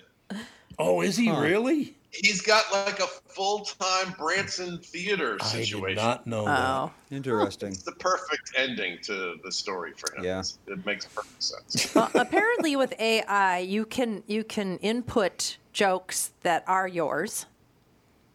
[0.78, 1.40] Oh, is he Huh.
[1.42, 1.96] really?
[2.12, 5.60] He's got like a full time Branson theater situation.
[5.60, 5.88] I situation.
[5.90, 6.92] did not know Oh.
[7.12, 7.70] Interesting.
[7.70, 10.24] It's the perfect ending to the story for him.
[10.26, 10.44] Yeah.
[10.68, 11.94] It makes perfect sense.
[11.96, 17.46] well, apparently with AI, you can you can input jokes that are yours,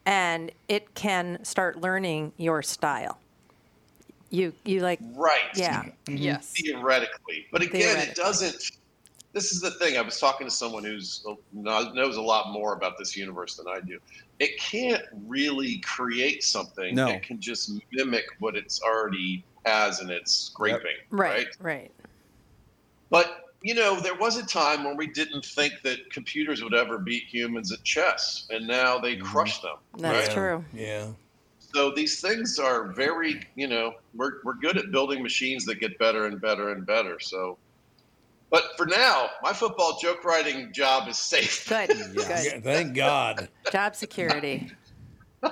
[0.07, 3.19] and it can start learning your style.
[4.31, 5.41] You you like right.
[5.55, 6.17] yeah mm-hmm.
[6.17, 6.53] Yes.
[6.57, 7.47] Theoretically.
[7.53, 8.73] But again, it doesn't.
[9.33, 9.97] This is the thing.
[9.97, 13.67] I was talking to someone who's uh, knows a lot more about this universe than
[13.69, 13.99] I do.
[14.39, 16.95] It can't really create something.
[16.95, 17.09] No.
[17.09, 20.97] It can just mimic what it's already has in its scraping.
[21.11, 21.91] right right.
[23.11, 26.99] But you know, there was a time when we didn't think that computers would ever
[26.99, 29.25] beat humans at chess, and now they mm-hmm.
[29.25, 29.77] crush them.
[29.97, 30.35] That's Yeah.
[30.35, 30.65] true.
[30.75, 31.07] Yeah.
[31.73, 35.99] So these things are very, you know, we're we're good at building machines that get
[35.99, 37.19] better and better and better.
[37.19, 37.57] So,
[38.51, 41.67] but for now, my football joke writing job is safe.
[41.67, 42.63] Good good.
[42.63, 43.49] Thank God.
[43.73, 44.71] Job security.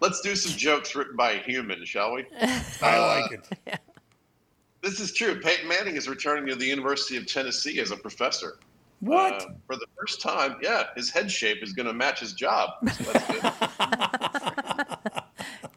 [0.00, 2.26] Let's do some jokes written by a human, shall we?
[2.82, 3.80] I like it.
[4.82, 5.40] This is true.
[5.40, 8.58] Peyton Manning is returning to the University of Tennessee as a professor.
[9.00, 9.42] What?
[9.42, 12.70] Uh, for the first time, yeah, his head shape is going to match his job.
[12.96, 13.42] So that's good.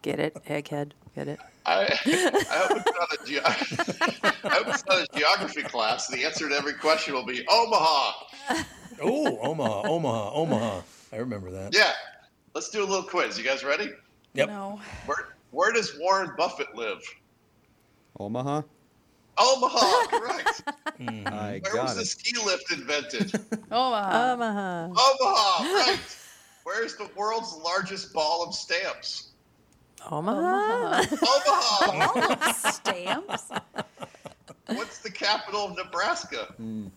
[0.01, 0.91] Get it, egghead.
[1.15, 1.39] Get it.
[1.65, 3.41] I, I hope it's not a ge-
[4.43, 6.07] I hope it's not a geography class.
[6.07, 8.11] The answer to every question will be Omaha.
[9.01, 10.81] oh, Omaha, Omaha, Omaha.
[11.13, 11.75] I remember that.
[11.75, 11.91] Yeah.
[12.55, 13.37] Let's do a little quiz.
[13.37, 13.91] You guys ready?
[14.33, 14.47] Yep.
[14.49, 14.79] No.
[15.05, 17.01] Where Where does Warren Buffett live?
[18.19, 18.63] Omaha.
[19.37, 20.07] Omaha.
[20.07, 20.63] Correct.
[20.99, 21.27] Mm-hmm.
[21.27, 23.31] I Where got was the ski lift invented?
[23.71, 24.33] Omaha.
[24.33, 24.85] Omaha.
[24.85, 25.63] Omaha.
[25.63, 25.99] Right.
[26.63, 29.29] Where's the world's largest ball of stamps?
[30.09, 31.03] Omaha.
[31.11, 31.91] Omaha.
[31.91, 33.51] All of stamps.
[34.67, 36.53] What's the capital of Nebraska?
[36.61, 36.91] Mm.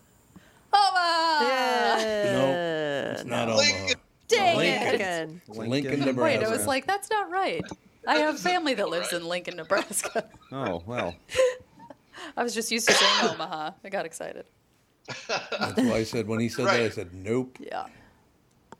[0.73, 1.45] Omaha.
[1.49, 3.13] Yeah.
[3.13, 3.83] It's not Lincoln.
[3.83, 3.95] Omaha.
[4.29, 5.01] Dang Lincoln.
[5.01, 5.49] it.
[5.49, 6.01] Lincoln, Lincoln.
[6.01, 6.23] Nebraska.
[6.23, 7.63] Wait, I was like, that's not right.
[8.07, 9.21] I have family that lives right.
[9.21, 10.29] in Lincoln, Nebraska.
[10.53, 11.15] Oh well.
[12.37, 13.71] I was just used to saying Omaha.
[13.85, 14.45] I got excited.
[15.29, 17.59] That's why I said when he said that, I said nope.
[17.61, 17.87] Yeah.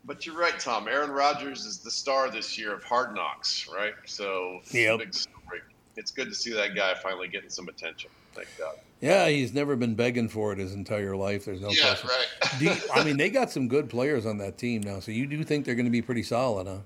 [0.05, 0.87] but you're right, Tom.
[0.87, 3.93] Aaron Rodgers is the star this year of Hard Knocks, right?
[4.05, 4.99] So it's Yep.
[4.99, 5.61] big story.
[5.97, 8.09] It's good to see that guy finally getting some attention.
[8.33, 8.75] Thank God.
[9.01, 11.45] Yeah, he's never been begging for it his entire life.
[11.45, 12.09] There's no Yeah, question.
[12.09, 12.59] right.
[12.59, 15.25] Do you, I mean, they got some good players on that team now, so you
[15.27, 16.79] do think they're going to be pretty solid, huh?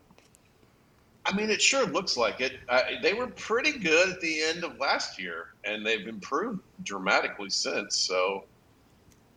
[1.30, 2.54] I mean, it sure looks like it.
[2.68, 7.52] Uh, they were pretty good at the end of last year, and they've improved dramatically
[7.52, 7.96] since.
[7.96, 8.46] So,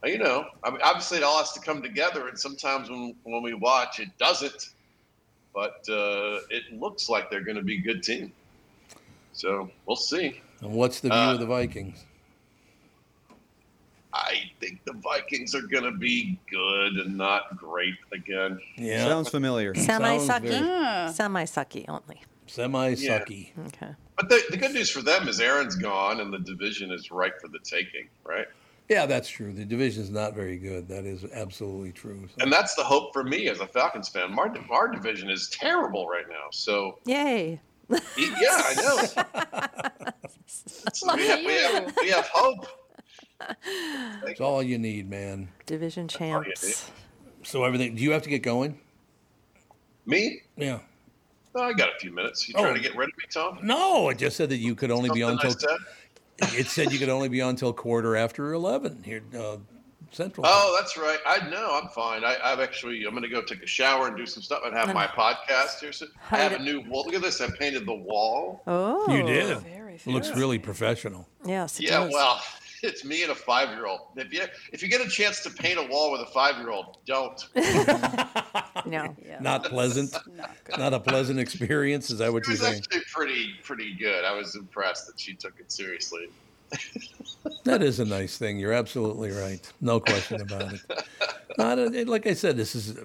[0.02, 3.42] you know, I mean, obviously it all has to come together, and sometimes when when
[3.42, 4.70] we watch, it doesn't.
[5.54, 8.32] But uh, it looks like they're going to be a good team.
[9.34, 10.40] So we'll see.
[10.62, 12.04] And what's the view Uh, of the Vikings?
[14.14, 18.60] I think the Vikings are going to be good and not great again.
[18.76, 19.74] Yeah, Sounds familiar.
[19.74, 20.64] Semi Sounds very- hmm.
[20.64, 21.12] sucky.
[21.12, 22.20] Semi sucky only.
[22.46, 23.18] semi Yeah.
[23.20, 23.50] sucky.
[23.68, 23.94] Okay.
[24.16, 27.40] But the, the good news for them is Aaron's gone, and the division is ripe
[27.40, 28.46] for the taking, right?
[28.90, 29.52] Yeah, that's true.
[29.54, 30.86] The division is not very good.
[30.88, 32.28] That is absolutely true.
[32.28, 34.38] So- And that's the hope for me as a Falcons fan.
[34.38, 36.48] Our, our division is terrible right now.
[36.50, 37.58] So, Yay.
[37.88, 40.02] yeah, I know.
[40.92, 42.66] So we, have, we, have, we have hope.
[44.24, 45.48] That's all you need, man.
[45.66, 46.90] Division champs.
[47.44, 47.94] So everything.
[47.96, 48.78] Do you have to get going?
[50.06, 50.42] Me?
[50.56, 50.80] Yeah.
[51.54, 52.48] Oh, I got a few minutes.
[52.48, 52.62] You Oh.
[52.62, 53.58] trying to get rid of me, Tom?
[53.62, 55.76] No, I just said that you could only be on Something I
[56.48, 56.58] till.
[56.58, 59.58] It said you could only be on till quarter after eleven here, uh,
[60.10, 60.44] Central.
[60.48, 61.18] Oh, that's right.
[61.26, 61.78] I know.
[61.80, 62.24] I'm fine.
[62.24, 63.04] I, I've actually.
[63.04, 65.78] I'm going to go take a shower and do some stuff and have my podcast
[65.80, 65.92] here.
[65.92, 67.04] So I have a new wall.
[67.06, 67.40] Look at this.
[67.40, 68.62] I painted the wall.
[68.66, 69.10] Oh.
[69.14, 69.58] you did.
[69.58, 71.28] Very It looks really professional.
[71.44, 71.78] Yes.
[71.78, 72.12] It Yeah, does.
[72.12, 72.42] well,
[72.82, 74.00] it's me and a five year old.
[74.16, 76.70] If you if you get a chance to paint a wall with a five year
[76.70, 77.48] old, don't.
[78.84, 79.14] No.
[79.40, 80.16] Not pleasant.
[80.78, 82.10] Not a pleasant experience.
[82.10, 82.78] Is that what you're saying?
[82.78, 84.24] actually pretty pretty good.
[84.24, 86.28] I was impressed that she took it seriously.
[87.64, 88.58] That is a nice thing.
[88.58, 89.60] You're absolutely right.
[89.80, 90.80] No question about it.
[91.58, 92.96] Not a, like I said, this is,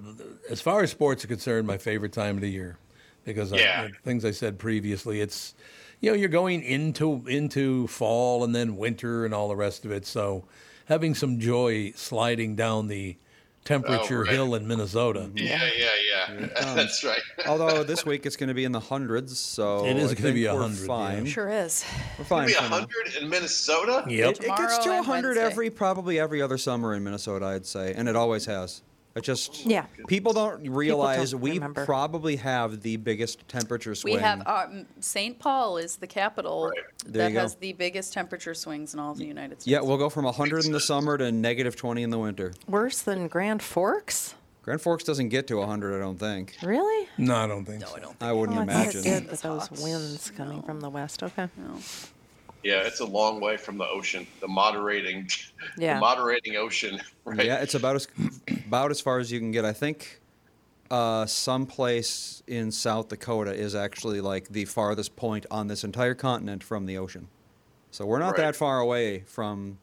[0.49, 2.77] as far as sports are concerned, my favorite time of the year
[3.23, 3.87] because Yeah.
[3.87, 5.21] I, things I said previously.
[5.21, 5.53] It's
[6.01, 9.91] you know you're going into into fall and then winter and all the rest of
[9.91, 10.05] it.
[10.05, 10.45] So
[10.85, 13.17] having some joy sliding down the
[13.65, 14.31] temperature Oh, right.
[14.31, 15.29] hill in Minnesota.
[15.35, 15.89] Yeah, yeah,
[16.29, 16.47] yeah.
[16.73, 17.19] That's right.
[17.45, 20.43] Although this week it's going to be in the hundreds, so It is gonna be
[20.45, 20.87] think we're 100, yeah.
[20.87, 21.25] Fine.
[21.25, 21.83] Sure is.
[22.17, 22.41] We're fine.
[22.45, 22.69] Maybe for now.
[22.69, 24.05] hundred in Minnesota.
[24.07, 24.29] Yep.
[24.35, 27.93] It, it gets to Tomorrow 100 every probably every other summer in Minnesota, I'd say,
[27.93, 28.83] and it always has.
[29.17, 29.85] It just Yeah.
[30.07, 31.85] People don't realize we remember.
[31.85, 34.13] probably have the biggest temperature swing.
[34.15, 35.39] We have um, St.
[35.39, 36.71] Paul is the capital
[37.03, 39.67] There that has the biggest temperature swings in all of the United States.
[39.67, 42.53] yeah, we'll go from 100 in the summer to negative 20 in the winter.
[42.67, 44.35] Worse than Grand Forks?
[44.61, 46.55] Grand Forks doesn't get to 100, I don't think.
[46.61, 47.07] Really?
[47.17, 47.95] No, I don't think so.
[47.95, 48.15] I, don't.
[48.21, 48.99] I wouldn't Oh, imagine.
[48.99, 51.23] it did with those winds coming from the west.
[51.23, 51.47] Okay.
[52.63, 54.27] Yeah, it's a long way from the ocean.
[54.41, 55.29] The moderating,
[55.77, 55.95] Yeah.
[55.95, 57.01] the moderating ocean.
[57.25, 57.45] Right.
[57.45, 58.07] Yeah, it's about as
[58.67, 59.63] about as far as you can get.
[59.65, 60.19] I think
[60.91, 66.63] uh, someplace in South Dakota is actually like the farthest point on this entire continent
[66.63, 67.29] from the ocean.
[67.91, 68.37] So we're not Right.
[68.47, 69.79] that far away from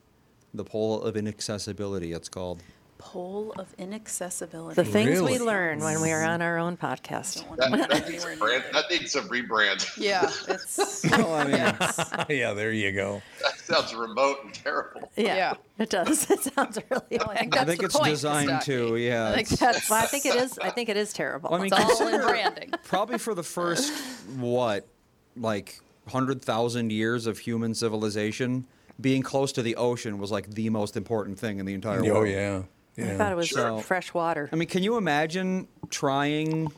[0.53, 2.13] the pole of inaccessibility.
[2.13, 2.63] It's called.
[3.05, 4.75] Pole of inaccessibility.
[4.75, 7.45] The things we learn when we are on our own podcast.
[7.59, 9.87] That, that, needs a brand, that needs a rebrand.
[9.99, 13.21] Yeah, it's Well, oh, I mean, yeah, there you go.
[13.43, 15.13] That sounds remote and terrible.
[15.17, 15.55] Yeah, Yeah.
[15.79, 16.31] it does.
[16.31, 17.21] It sounds really.
[17.21, 18.63] I think I that's think the it's point, designed Scott.
[18.63, 18.97] to.
[18.97, 19.91] Yeah, I think it's- that's.
[19.91, 20.59] Well, I think it is.
[20.59, 21.55] I think it is terrible.
[21.55, 22.73] I mean, It's all in consider- branding.
[22.85, 23.93] probably for the first
[24.37, 24.89] what,
[25.37, 25.79] like
[26.09, 28.67] hundred thousand years of human civilization,
[29.01, 32.05] being close to the ocean was like the most important thing in the entire oh,
[32.05, 32.17] world.
[32.17, 32.63] Oh yeah.
[32.99, 33.81] I thought it was Sure.
[33.81, 34.49] fresh water.
[34.53, 36.71] I mean, can you imagine trying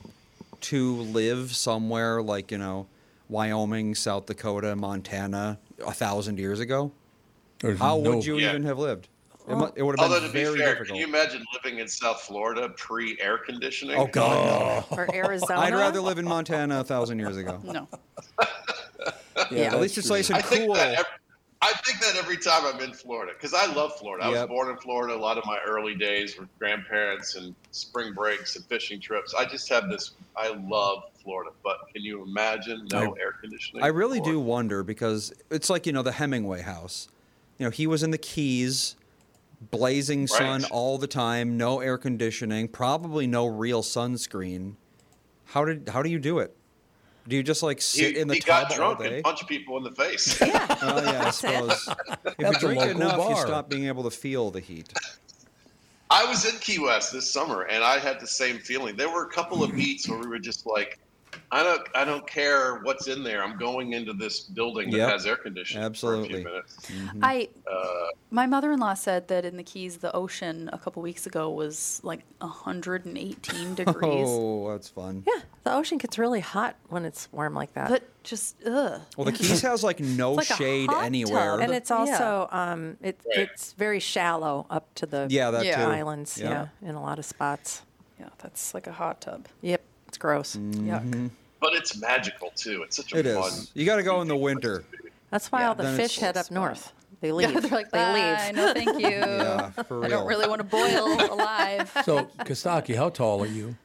[0.63, 2.87] to live somewhere like, you know,
[3.29, 6.93] Wyoming, South Dakota, Montana a thousand years ago?
[7.61, 8.51] There's How no- would you Yeah.
[8.51, 9.09] even have lived?
[9.49, 10.89] It, mu- it would have Although been to be very fair, difficult.
[10.89, 13.97] can you imagine living in South Florida pre air conditioning?
[13.97, 15.61] oh, God, or Arizona.
[15.61, 17.61] I'd rather live in Montana a thousand years ago.
[17.63, 17.87] No.
[19.51, 19.73] Yeah.
[19.75, 20.75] At least it's nice and I think cool.
[20.75, 21.05] that every,
[21.63, 24.25] I think that every time I'm in Florida because I love Florida.
[24.25, 24.41] I Yep.
[24.43, 25.15] was born in Florida.
[25.15, 29.35] A lot of my early days with grandparents and spring breaks and fishing trips.
[29.35, 30.13] I just have this.
[30.37, 33.83] I love Florida, but can you imagine no I- air conditioning?
[33.83, 37.09] I really do wonder because it's like, you know, the Hemingway house.
[37.59, 38.95] You know, he was in the Keys,
[39.71, 40.71] blazing sun Right.
[40.71, 44.75] all the time, no air conditioning, probably no real sunscreen.
[45.47, 46.55] How did how do you do it?
[47.29, 49.15] Do you just like He, sit in the he tub got all drunk day?
[49.17, 50.41] and punched people in the face.
[50.43, 51.89] Oh yeah, I suppose.
[51.89, 54.93] If you That's a drink local enough, you stop being able to feel the heat.
[56.11, 58.97] I was in Key West this summer, and I had the same feeling.
[58.97, 59.79] There were a couple of mm-hmm.
[59.79, 60.99] beats where we were just like,
[61.53, 63.43] I don't I don't care what's in there.
[63.43, 65.11] I'm going into this building that Yep.
[65.11, 66.35] has air conditioning for a Absolutely.
[66.43, 66.79] few minutes.
[67.23, 71.51] I Uh, my mother-in-law said that in the Keys, the ocean a couple weeks ago
[71.51, 74.27] was like 118 degrees.
[74.29, 75.23] Oh, that's fun.
[75.27, 77.89] Yeah, the ocean gets really hot when it's warm like that.
[77.89, 79.01] But just ugh.
[79.17, 81.53] Well, the Keys has like no It's like a shade hot anywhere.
[81.53, 81.61] tub.
[81.61, 81.97] and it's Yeah.
[81.97, 83.39] also um, it, Right.
[83.49, 85.85] it's very shallow up to the yeah, that Yeah.
[85.85, 85.91] too.
[85.93, 86.39] islands.
[86.39, 86.69] Yeah.
[86.83, 86.89] Yeah.
[86.89, 87.83] in a lot of spots.
[88.19, 89.47] Yeah, that's like a hot tub.
[89.61, 89.83] Yep,
[90.17, 90.57] it's gross.
[90.57, 91.31] Yuck.
[91.61, 92.83] but it's magical too.
[92.83, 93.49] It's such a It fun.
[93.49, 93.71] is.
[93.75, 94.83] You got to go in the winter.
[95.31, 95.69] That's why Yeah.
[95.69, 96.93] all the Then fish head up it's north.
[97.21, 97.51] They leave.
[97.53, 98.55] Yeah, they're like, they leave.
[98.57, 99.09] no thank you.
[99.09, 100.05] Yeah, for real.
[100.05, 101.91] I don't really want to boil alive.
[102.05, 103.77] So, Costaki, how tall are you?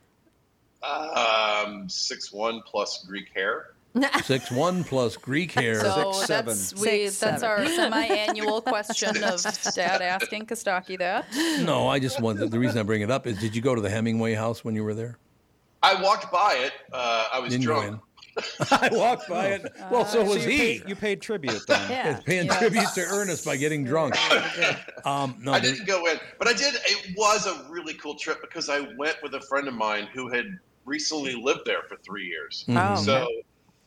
[0.83, 3.71] Um, six one plus Greek hair.
[4.23, 5.81] Six one plus Greek hair.
[5.81, 6.81] So Six, that's seven.
[6.81, 7.65] we, Six, that's seven.
[7.65, 9.43] our semi-annual question of
[9.75, 11.25] Dad asking Costaki that.
[11.65, 12.51] no, I just wanted.
[12.51, 14.75] The reason I bring it up is, did you go to the Hemingway house when
[14.75, 15.17] you were there?
[15.83, 16.73] I walked by it.
[16.93, 18.01] Uh, I was Didn't drunk.
[18.71, 19.71] I walked by it.
[19.91, 20.57] Well, so was you he.
[20.57, 21.89] Paid, you paid tribute then.
[21.91, 22.19] Yeah.
[22.25, 22.59] Paying Yes.
[22.59, 24.15] tribute to Ernest by getting drunk.
[25.03, 26.75] Um, no, I there- didn't go in, but I did.
[26.75, 30.29] It was a really cool trip because I went with a friend of mine who
[30.29, 30.45] had
[30.85, 32.65] recently lived there for three years.
[32.67, 32.93] Mm-hmm.
[32.93, 33.27] Oh, So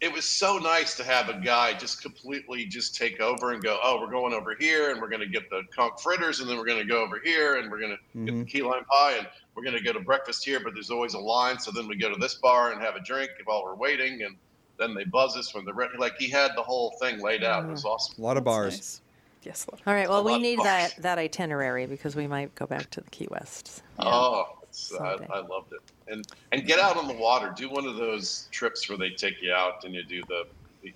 [0.05, 3.79] it was so nice to have a guy just completely just take over and go,
[3.83, 6.59] oh, we're going over here and we're going to get the conch fritters and then
[6.59, 9.15] we're going to go over here and we're going to get the key lime pie
[9.17, 11.59] and we're going to go to breakfast here, but there's always a line.
[11.59, 14.37] So then we go to this bar and have a drink while we're waiting and
[14.79, 15.97] then they buzz us when they're ready.
[15.97, 17.65] Like he had the whole thing laid out.
[17.65, 17.89] It was mm-hmm.
[17.89, 18.23] awesome.
[18.23, 18.75] A lot of bars.
[18.75, 19.01] Nice.
[19.43, 19.67] Yes.
[19.87, 20.09] All right.
[20.09, 23.83] Well, we need that that itinerary because we might go back to the Key West.
[23.99, 25.81] Oh, it's, I, I loved it.
[26.09, 27.53] And and get out on the water.
[27.57, 30.45] Do one of those trips where they take you out and you do the,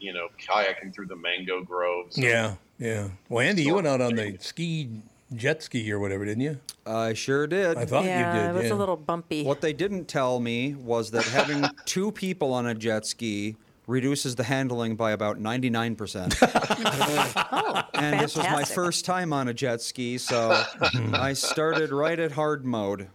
[0.01, 2.19] you know, kayaking through the mango groves.
[2.19, 3.09] Yeah, yeah.
[3.29, 4.91] Well, Andy, you went out on the ski,
[5.35, 6.59] jet ski or whatever, didn't you?
[6.87, 7.77] I sure did.
[7.77, 8.51] I thought yeah, you did.
[8.51, 8.75] it was yeah.
[8.75, 9.45] a little bumpy.
[9.45, 13.57] What they didn't tell me was that having two people on a jet ski
[13.87, 16.37] reduces the handling by about 99%.
[17.53, 20.63] oh, and this was my first time on a jet ski, so
[21.15, 23.09] I started right at hard mode.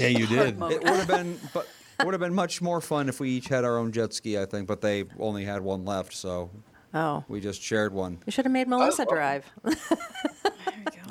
[0.00, 0.60] Yeah, you did.
[0.60, 3.48] It would have been but it would have been much more fun if we each
[3.48, 6.50] had our own jet ski, I think, but they only had one left, so
[6.94, 8.18] Oh, we just shared one.
[8.26, 9.44] you should have made Melissa drive.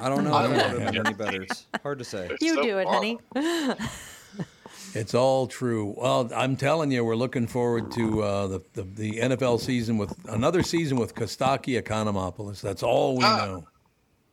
[0.02, 1.42] I don't know I if it would have been any better.
[1.44, 2.30] It's hard to say.
[2.42, 2.94] you so do it, fun.
[2.94, 3.20] honey.
[4.96, 5.94] It's all true.
[5.98, 10.16] Well, I'm telling you, we're looking forward to uh, the, the the NFL season with
[10.28, 12.60] another season with Costaki Economopoulos.
[12.62, 13.46] That's all we Ah.
[13.46, 13.68] know.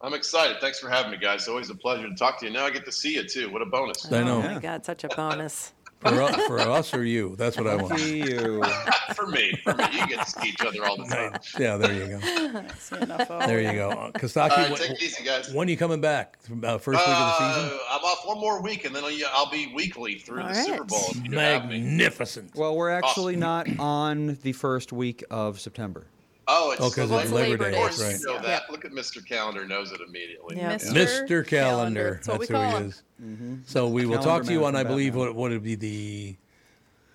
[0.01, 0.59] I'm excited.
[0.61, 1.41] Thanks for having me, guys.
[1.41, 2.53] It's always a pleasure to talk to you.
[2.53, 3.51] Now I get to see you too.
[3.51, 4.11] What a bonus.
[4.13, 4.39] I know.
[4.39, 5.73] Oh my God, such a bonus.
[6.01, 7.99] For, u- for us or you, that's what I want.
[7.99, 8.63] See you.
[9.15, 11.33] for me, for me, you get to see each other all the time.
[11.59, 12.63] Yeah, there you go.
[12.79, 14.11] See enough of There you go.
[14.15, 15.51] Costaki, Uh, when, take it easy, guys.
[15.55, 16.37] when are you coming back?
[16.63, 17.79] Uh, first week of the season?
[17.79, 20.55] Uh, I'm off one more week, and then I'll, I'll be weekly through All the
[20.55, 20.85] Super.
[20.85, 20.99] Bowl.
[21.09, 21.81] If you have me.
[21.81, 22.55] Magnificent.
[22.55, 23.77] Well, we're actually Awesome.
[23.77, 26.07] not on the first week of September.
[26.49, 27.51] Oh, it's Oh, 'cause so it's late.
[27.51, 28.71] Labor Day, Of course, that's you know that.
[28.71, 29.27] Look at Mr.
[29.27, 30.57] Calendar knows it immediately.
[30.57, 30.75] Yeah.
[30.77, 31.27] Mr.
[31.27, 31.47] Mr.
[31.47, 32.15] Calendar.
[32.15, 32.89] That's what we who call he him.
[32.89, 33.03] is.
[33.23, 33.55] Mm-hmm.
[33.67, 35.35] So we will talk to you on, I believe, Batman.
[35.35, 36.37] what would it be the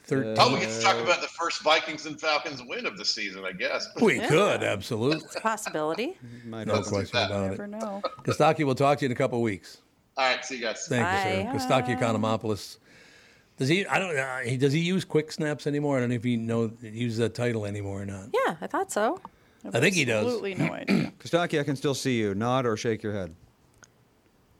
[0.09, 0.37] 13th?
[0.37, 3.05] Uh, oh, we get to talk about the first Vikings and Falcons win of the
[3.05, 3.87] season, I guess.
[4.01, 5.23] we could, absolutely.
[5.23, 6.17] It's a possibility.
[6.45, 7.31] Might No have to- question that.
[7.31, 7.69] about Never it.
[7.69, 8.01] know.
[8.23, 9.77] Costaki, we'll talk to you in a couple of weeks.
[10.17, 10.85] All right, see you guys.
[10.89, 11.67] Thank you, sir.
[11.69, 12.77] Costaki Economopoulos.
[13.61, 13.85] Does he?
[13.85, 14.17] I don't.
[14.17, 15.97] Uh, he does he use quick snaps anymore?
[15.97, 18.29] I don't know if he know uses that title anymore or not.
[18.33, 19.19] Yeah, I thought so.
[19.71, 20.25] I think he does.
[20.25, 21.13] Absolutely no idea.
[21.19, 22.33] Costaki, I can still see you.
[22.33, 23.35] Nod or shake your head.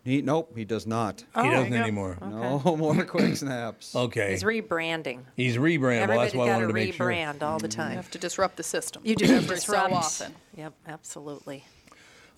[0.03, 1.21] He, nope, he does not.
[1.21, 1.81] He Oh, doesn't there you go.
[1.83, 2.17] anymore.
[2.21, 3.95] No more quick snaps.
[3.95, 4.29] Okay.
[4.31, 5.21] He's rebranding.
[5.35, 5.81] He's rebranding.
[5.81, 7.07] Well, Everybody that's why I got wanted to to make sure.
[7.07, 7.95] rebrand all the You time.
[7.95, 9.01] have to disrupt the system.
[9.03, 9.89] You do every disrupt.
[9.89, 10.35] so often.
[10.57, 11.65] Yep, absolutely.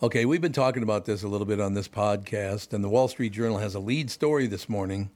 [0.02, 3.08] Okay, we've been talking about this a little bit on this podcast, and the Wall
[3.10, 5.10] Street Journal has a lead story this morning: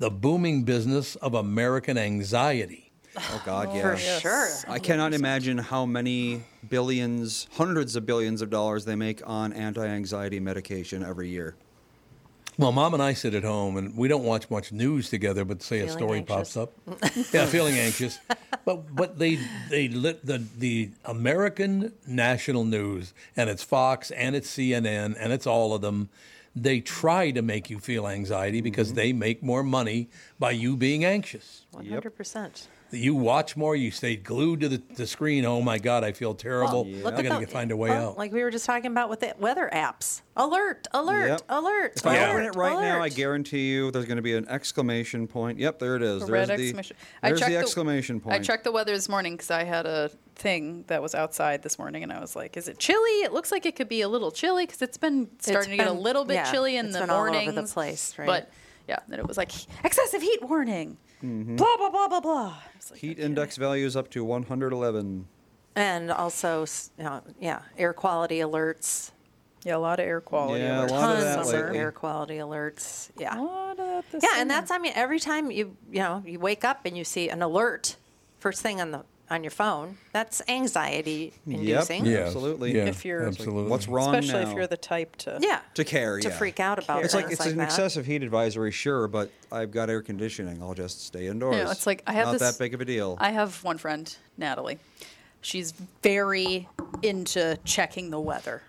[0.00, 2.90] the booming business of American anxiety.
[3.16, 3.82] Oh God, yeah.
[3.82, 4.48] For sure.
[4.66, 10.40] I cannot imagine how many billions, hundreds of billions of dollars they make on anti-anxiety
[10.40, 11.54] medication every year.
[12.56, 15.44] Well, mom and I sit at home, and we don't watch much news together.
[15.44, 16.54] But say a story anxious.
[16.54, 16.72] pops up,
[17.32, 18.18] yeah, feeling anxious.
[18.64, 19.38] But but they
[19.68, 25.46] they lit the the American national news, and it's Fox and it's CNN and it's
[25.46, 26.08] all of them.
[26.56, 28.96] They try to make you feel anxiety because Mm-hmm.
[28.96, 31.66] they make more money by you being anxious.
[31.74, 32.66] 100%.
[32.92, 35.44] You watch more, you stay glued to the, the screen.
[35.44, 36.86] Oh my God, I feel terrible.
[36.86, 38.18] Look I at got to find a way well, out.
[38.18, 40.22] Like we were just talking about with the weather apps.
[40.36, 41.42] Alert, alert, Yep.
[41.48, 41.92] alert.
[41.96, 45.26] If I open it right now, I guarantee you there's going to be an exclamation
[45.26, 45.58] point.
[45.58, 46.20] Yep, there it is.
[46.20, 46.96] There's red the, exclamation.
[47.22, 48.34] There's checked the exclamation point.
[48.34, 51.78] I checked the weather this morning because I had a thing that was outside this
[51.78, 53.22] morning, and I was like, "Is it chilly?
[53.22, 55.86] It looks like it could be a little chilly because it's been starting to get
[55.86, 57.48] a little bit yeah, chilly in it's the morning.
[57.48, 58.26] all over the place, right?
[58.26, 58.50] But
[58.88, 59.52] yeah, then it was like
[59.84, 60.96] excessive heat warning.
[61.22, 62.54] Blah blah blah blah blah.
[62.90, 65.26] Like, Heat index values up to 111.
[65.76, 69.12] and also, s- you know, yeah, air quality alerts.
[69.64, 70.64] Yeah, a lot of air quality.
[70.64, 70.90] Yeah, a alerts.
[70.90, 71.78] lot of Tons that of lately.
[71.78, 73.10] air quality alerts.
[73.18, 73.38] A Yeah.
[73.38, 76.40] lot of that this Yeah, and that's I mean every time you you know you
[76.40, 77.96] wake up and you see an alert
[78.38, 82.04] first thing on the on your phone, that's anxiety inducing.
[82.04, 82.26] Yep.
[82.26, 82.74] Absolutely.
[82.76, 83.70] Yeah, If you're- absolutely.
[83.70, 84.50] What's wrong especially now?
[84.50, 85.38] if you're the type to.
[85.40, 85.60] Yeah.
[85.74, 86.34] to care, To yeah.
[86.36, 87.04] freak out about it.
[87.04, 87.64] It's like it's like an that.
[87.64, 90.60] excessive heat advisory, sure, but I've got air conditioning.
[90.62, 91.56] I'll just stay indoors.
[91.56, 92.42] You know, it's like I have not this.
[92.42, 93.16] that big of a deal.
[93.20, 94.78] I have one friend, Natalie.
[95.42, 95.72] She's
[96.02, 96.68] very
[97.02, 98.62] into checking the weather.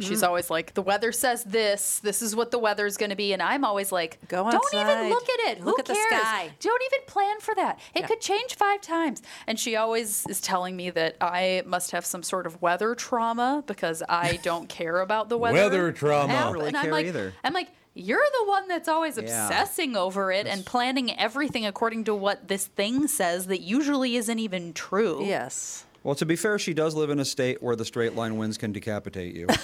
[0.00, 0.28] She's Mm.
[0.28, 1.98] always like, the weather says this.
[2.00, 5.10] This is what the weather's going to be, and I'm always like, Go don't even
[5.10, 5.64] look at it.
[5.64, 6.22] Look Who at the cares?
[6.22, 7.78] sky." Don't even plan for that.
[7.94, 8.06] It Yeah.
[8.06, 9.22] could change five times.
[9.46, 13.62] And she always is telling me that I must have some sort of weather trauma
[13.66, 15.56] because I don't care about the weather.
[15.58, 16.32] Weather trauma.
[16.34, 17.32] I don't really and I'm like, either.
[17.44, 19.22] I'm like, you're the one that's always Yeah.
[19.46, 24.38] obsessing over it and planning everything according to what this thing says that usually isn't
[24.38, 25.22] even true.
[25.26, 25.84] Yes.
[26.02, 28.58] Well, to be fair, she does live in a state where the straight line winds
[28.58, 29.46] can decapitate you.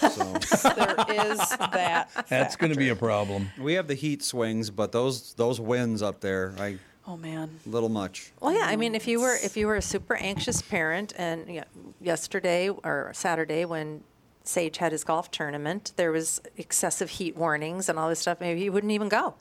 [0.59, 0.95] So there
[1.31, 2.11] is that.
[2.29, 3.51] That's going to be a problem.
[3.59, 7.59] we have the heat swings, but those those winds up there, I Oh man.
[7.67, 8.33] little much.
[8.41, 8.67] Well, yeah.
[8.67, 11.67] I mean, if you were if you were a super anxious parent, and you know,
[12.01, 14.03] yesterday or Saturday when
[14.45, 18.41] Sage had his golf tournament, there was excessive heat warnings and all this stuff.
[18.41, 19.35] Maybe he wouldn't even go.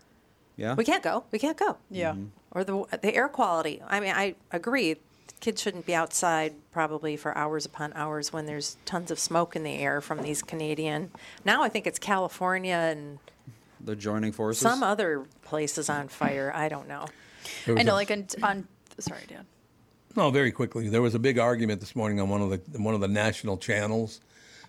[0.56, 0.76] Yeah.
[0.76, 1.24] We can't go.
[1.32, 1.78] We can't go.
[1.90, 2.12] Yeah.
[2.12, 2.26] Mm-hmm.
[2.52, 3.82] Or the the air quality.
[3.88, 4.96] I mean, I agree.
[5.40, 9.64] Kids shouldn't be outside probably for hours upon hours when there's tons of smoke in
[9.64, 11.12] the air from these Canadian.
[11.46, 13.20] Now I think it's California and
[13.80, 14.62] The joining forces.
[14.62, 16.52] some other places on fire.
[16.56, 17.06] I don't know.
[17.66, 18.68] There I know, a- like on, on
[18.98, 19.46] sorry, Dan.
[20.16, 20.90] No, very quickly.
[20.90, 23.58] There was a big argument this morning on one of the one of the national
[23.58, 24.20] channels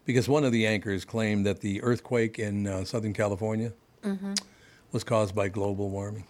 [0.04, 3.72] because one of the anchors claimed that the earthquake in uh, Southern California
[4.04, 4.34] Mm-hmm.
[4.92, 6.24] was caused by global warming.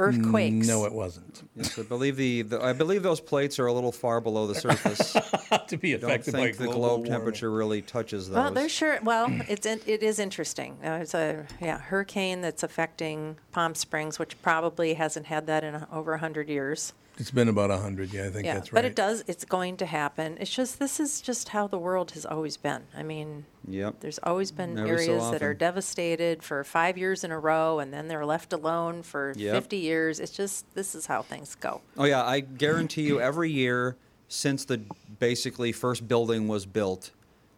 [0.00, 0.66] Earthquakes.
[0.66, 1.42] No, it wasn't.
[1.54, 4.54] Yes, I believe the, the I believe those plates are a little far below the
[4.54, 5.12] surface.
[5.68, 7.12] to be Don't affected by think the global globe warming.
[7.12, 8.36] temperature really touches those.
[8.36, 8.98] Well, they're sure.
[9.02, 10.78] Well, it's it is interesting.
[10.82, 15.74] Uh, it's a yeah hurricane that's affecting Palm Springs, which probably hasn't had that in
[15.74, 16.94] a, over hundred years.
[17.20, 18.12] It's been about hundred.
[18.12, 18.78] Yeah, I think yeah, that's right.
[18.82, 19.22] but it does.
[19.26, 20.38] It's going to happen.
[20.40, 22.82] It's just this is just how the world has always been.
[22.96, 24.00] I mean, Yep.
[24.00, 27.78] there's always been Every so areas that are devastated for five years in a row,
[27.78, 29.54] and then they're left alone for Yep.
[29.54, 30.18] fifty years.
[30.18, 31.82] It's just this is how things go.
[31.98, 33.96] Oh yeah, I guarantee you, every year
[34.28, 34.80] since the
[35.18, 37.10] basically first building was built,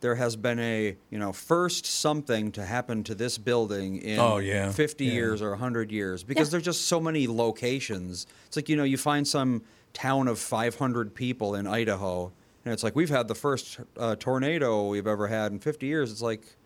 [0.03, 4.37] there has been a you know first something to happen to this building in Oh,
[4.39, 5.13] yeah, 50 yeah.
[5.13, 6.53] years or 100 years because Yeah.
[6.53, 8.27] there's just so many locations.
[8.47, 9.63] It's like you know you find some
[9.95, 12.33] town of 500 people in Idaho,
[12.65, 16.11] and it's like we've had the first uh, tornado we've ever had in 50 years.
[16.13, 16.57] It's like,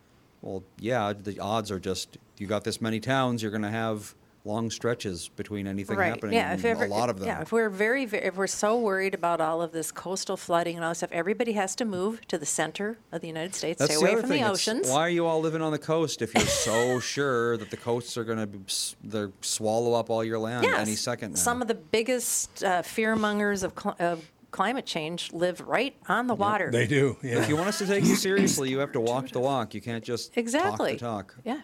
[0.41, 4.13] well, yeah, the odds are just you got this many towns, you're going to have
[4.47, 6.33] long stretches between anything happening.
[6.33, 7.27] Yeah, if and ever, a lot of them.
[7.27, 10.75] Yeah, if we're very, very, if we're so worried about all of this coastal flooding
[10.77, 13.79] and all this stuff, everybody has to move to the center of the United States,
[13.79, 14.43] That's stay the away other from thing.
[14.43, 14.89] the It's, oceans.
[14.89, 18.17] Why are you all living on the coast if you're so sure that the coasts
[18.17, 21.37] are going to they swallow up all your land Yes, any second now?
[21.37, 26.27] Some of the biggest uh, fear mongers of, cl- of climate change live right on
[26.27, 26.71] the water.
[26.71, 27.17] they do.
[27.21, 27.39] Yeah.
[27.41, 29.73] if you want us to take you seriously, you have to walk the walk.
[29.73, 30.95] You can't just exactly.
[30.97, 31.43] talk the talk.
[31.43, 31.61] Yeah.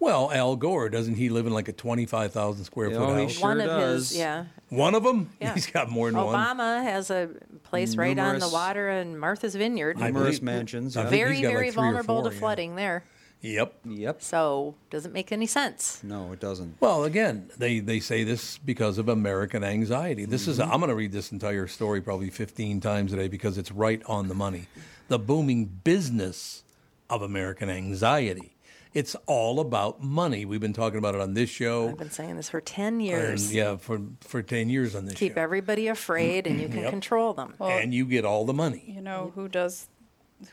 [0.00, 3.22] Well, Al Gore doesn't he live in like a twenty-five thousand square Oh, foot he
[3.24, 3.32] house?
[3.32, 4.10] sure one of does.
[4.10, 4.44] his, yeah.
[4.68, 5.30] One of them.
[5.40, 5.54] Yeah.
[5.54, 6.34] He's got more than one.
[6.34, 7.30] Obama has a
[7.64, 9.98] place right on the water in Martha's Vineyard.
[9.98, 10.94] Numerous mansions.
[10.94, 11.02] Yeah.
[11.02, 12.40] think very, like very vulnerable four, to yeah.
[12.40, 13.04] flooding there.
[13.40, 13.74] Yep.
[13.84, 14.20] Yep.
[14.22, 16.02] So doesn't make any sense.
[16.02, 16.74] No, it doesn't.
[16.80, 20.24] Well, again, they, they say this because of American anxiety.
[20.24, 20.72] This is, Mm-hmm.
[20.72, 24.26] I'm going to read this entire story probably 15 times today because it's right on
[24.26, 24.66] the money.
[25.06, 26.64] The booming business
[27.08, 28.56] of American anxiety.
[28.94, 30.44] It's all about money.
[30.44, 31.88] We've been talking about it on this show.
[31.90, 33.54] I've been saying this for 10 And years.
[33.54, 35.18] yeah, for, for 10 years on this show.
[35.18, 35.40] Keep show.
[35.42, 36.90] everybody afraid and you can Yep.
[36.90, 37.54] control them.
[37.60, 38.82] and you get all the money.
[38.86, 39.88] You know who does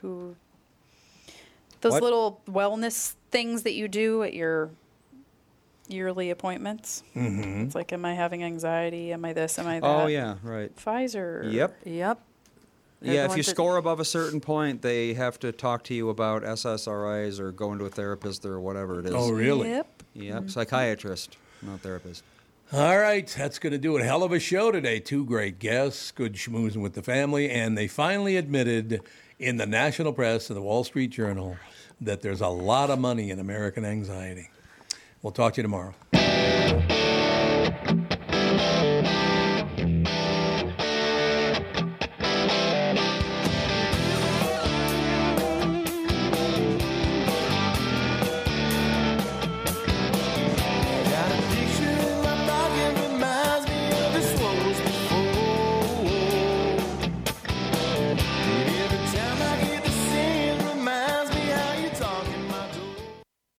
[0.01, 0.36] who
[1.81, 2.03] those What?
[2.03, 4.71] little wellness things that you do at your
[5.88, 7.03] yearly appointments.
[7.15, 7.61] Mm-hmm.
[7.65, 9.13] It's like, am I having anxiety?
[9.13, 9.59] Am I this?
[9.59, 9.86] Am I that?
[9.86, 10.75] Oh yeah, right.
[10.75, 11.51] Pfizer.
[11.53, 11.77] Yep.
[11.86, 12.19] Yep.
[13.02, 16.10] Yeah, if you Everyone's score above a certain point, they have to talk to you
[16.10, 19.14] about SSRIs or going to a therapist or whatever it is.
[19.14, 19.70] Oh, really?
[19.70, 20.04] Yep.
[20.16, 20.48] Yep, mm-hmm.
[20.48, 22.24] psychiatrist, not therapist.
[22.74, 24.04] All right, that's going to do it.
[24.04, 25.00] Hell of a show today.
[25.00, 29.02] Two great guests, good schmoozing with the family, and they finally admitted
[29.38, 31.58] in the national press and the Wall Street Journal
[32.02, 34.50] that there's a lot of money in American anxiety.
[35.22, 35.93] We'll talk to you tomorrow.